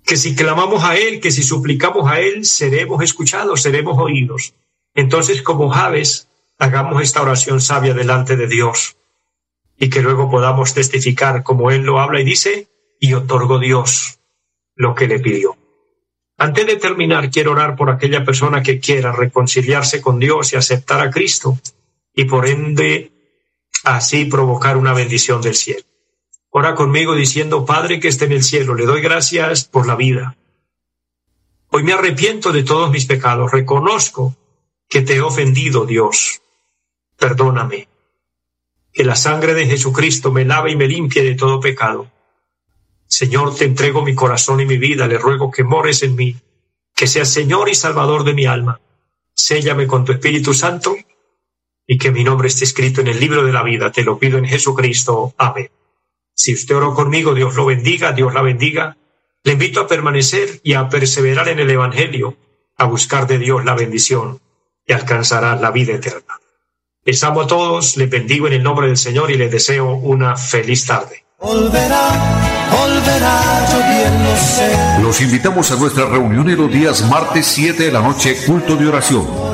que 0.04 0.16
si 0.16 0.35
clamamos 0.35 0.83
a 0.85 0.96
Él, 0.96 1.20
que 1.20 1.30
si 1.30 1.42
suplicamos 1.42 2.11
a 2.11 2.20
Él, 2.20 2.44
seremos 2.44 3.02
escuchados, 3.02 3.62
seremos 3.62 3.96
oídos. 3.96 4.54
Entonces, 4.94 5.40
como 5.40 5.70
Javes, 5.70 6.28
hagamos 6.59 7.00
esta 7.02 7.22
oración 7.22 7.61
sabia 7.61 7.94
delante 7.94 8.37
de 8.37 8.48
Dios 8.48 8.96
y 9.78 9.88
que 9.88 10.02
luego 10.02 10.30
podamos 10.30 10.74
testificar 10.74 11.42
como 11.42 11.70
Él 11.70 11.83
lo 11.83 12.00
habla 12.00 12.20
y 12.20 12.24
dice, 12.24 12.68
y 12.98 13.14
otorgó 13.14 13.59
Dios 13.59 14.18
lo 14.74 14.94
que 14.94 15.07
le 15.07 15.20
pidió. 15.20 15.57
Antes 16.38 16.66
de 16.66 16.76
terminar, 16.76 17.30
quiero 17.30 17.52
orar 17.52 17.76
por 17.76 17.90
aquella 17.90 18.24
persona 18.24 18.62
que 18.62 18.80
quiera 18.80 19.12
reconciliarse 19.12 20.00
con 20.00 20.18
Dios 20.18 20.52
y 20.52 20.57
aceptar 20.57 21.00
a 21.00 21.11
Cristo 21.11 21.59
y 22.14 22.24
por 22.24 22.46
ende 22.48 23.12
así 23.85 24.24
provocar 24.24 24.77
una 24.77 24.92
bendición 24.92 25.42
del 25.42 25.55
cielo. 25.55 25.85
Ora 26.50 26.74
conmigo 26.74 27.14
diciendo, 27.14 27.64
Padre 27.64 27.98
que 27.98 28.09
esté 28.09 28.27
en 28.27 28.33
el 28.33 28.44
cielo, 28.44 28.74
le 28.74 28.87
doy 28.87 29.00
gracias 29.00 29.64
por 29.64 29.87
la 29.87 29.96
vida. 29.96 30.37
Hoy 31.70 31.83
me 31.83 31.92
arrepiento 31.92 32.53
de 32.53 32.62
todos 32.62 32.90
mis 32.90 33.07
pecados, 33.07 33.50
reconozco 33.50 34.37
que 34.88 35.03
te 35.03 35.16
he 35.16 35.20
ofendido, 35.20 35.85
Dios. 35.87 36.40
Perdóname. 37.18 37.88
Que 38.92 39.05
la 39.05 39.16
sangre 39.16 39.55
de 39.55 39.66
Jesucristo 39.66 40.31
me 40.31 40.44
lave 40.44 40.70
y 40.70 40.77
me 40.77 40.87
limpie 40.87 41.24
de 41.24 41.35
todo 41.35 41.59
pecado. 41.59 42.11
Señor, 43.09 43.57
te 43.57 43.64
entrego 43.64 44.05
mi 44.05 44.14
corazón 44.14 44.61
y 44.61 44.66
mi 44.66 44.79
vida, 44.79 45.09
le 45.09 45.18
ruego 45.18 45.50
que 45.50 45.64
mores 45.64 46.05
en 46.05 46.14
mí, 46.14 46.37
que 46.94 47.09
seas 47.09 47.31
Señor 47.33 47.68
y 47.68 47.74
Salvador 47.74 48.22
de 48.22 48.35
mi 48.35 48.46
alma. 48.46 48.81
Séllame 49.35 49.88
con 49.88 50.05
tu 50.05 50.12
Espíritu 50.12 50.55
Santo 50.55 50.94
y 51.86 51.98
que 51.98 52.10
mi 52.10 52.24
nombre 52.24 52.48
esté 52.48 52.64
escrito 52.64 53.00
en 53.00 53.08
el 53.08 53.20
libro 53.20 53.44
de 53.44 53.52
la 53.52 53.62
vida. 53.62 53.92
Te 53.92 54.04
lo 54.04 54.18
pido 54.18 54.38
en 54.38 54.46
Jesucristo. 54.46 55.34
Amén. 55.36 55.70
Si 56.34 56.52
usted 56.54 56.74
oró 56.76 56.94
conmigo, 56.94 57.34
Dios 57.34 57.54
lo 57.54 57.66
bendiga, 57.66 58.12
Dios 58.12 58.34
la 58.34 58.42
bendiga. 58.42 58.96
Le 59.44 59.52
invito 59.52 59.80
a 59.80 59.86
permanecer 59.86 60.60
y 60.62 60.74
a 60.74 60.88
perseverar 60.88 61.48
en 61.48 61.60
el 61.60 61.70
Evangelio, 61.70 62.36
a 62.76 62.86
buscar 62.86 63.26
de 63.26 63.38
Dios 63.38 63.64
la 63.64 63.74
bendición 63.74 64.40
y 64.86 64.92
alcanzará 64.92 65.54
la 65.56 65.70
vida 65.70 65.94
eterna. 65.94 66.40
Les 67.04 67.22
amo 67.22 67.42
a 67.42 67.46
todos, 67.46 67.96
les 67.98 68.08
bendigo 68.08 68.46
en 68.46 68.54
el 68.54 68.62
nombre 68.62 68.86
del 68.86 68.96
Señor 68.96 69.30
y 69.30 69.36
les 69.36 69.50
deseo 69.50 69.94
una 69.94 70.36
feliz 70.36 70.86
tarde. 70.86 71.24
Los 75.02 75.20
invitamos 75.20 75.70
a 75.70 75.76
nuestra 75.76 76.06
reunión 76.06 76.48
en 76.48 76.56
los 76.56 76.72
días 76.72 77.02
martes 77.08 77.46
7 77.46 77.84
de 77.84 77.92
la 77.92 78.00
noche, 78.00 78.36
culto 78.46 78.76
de 78.76 78.88
oración. 78.88 79.53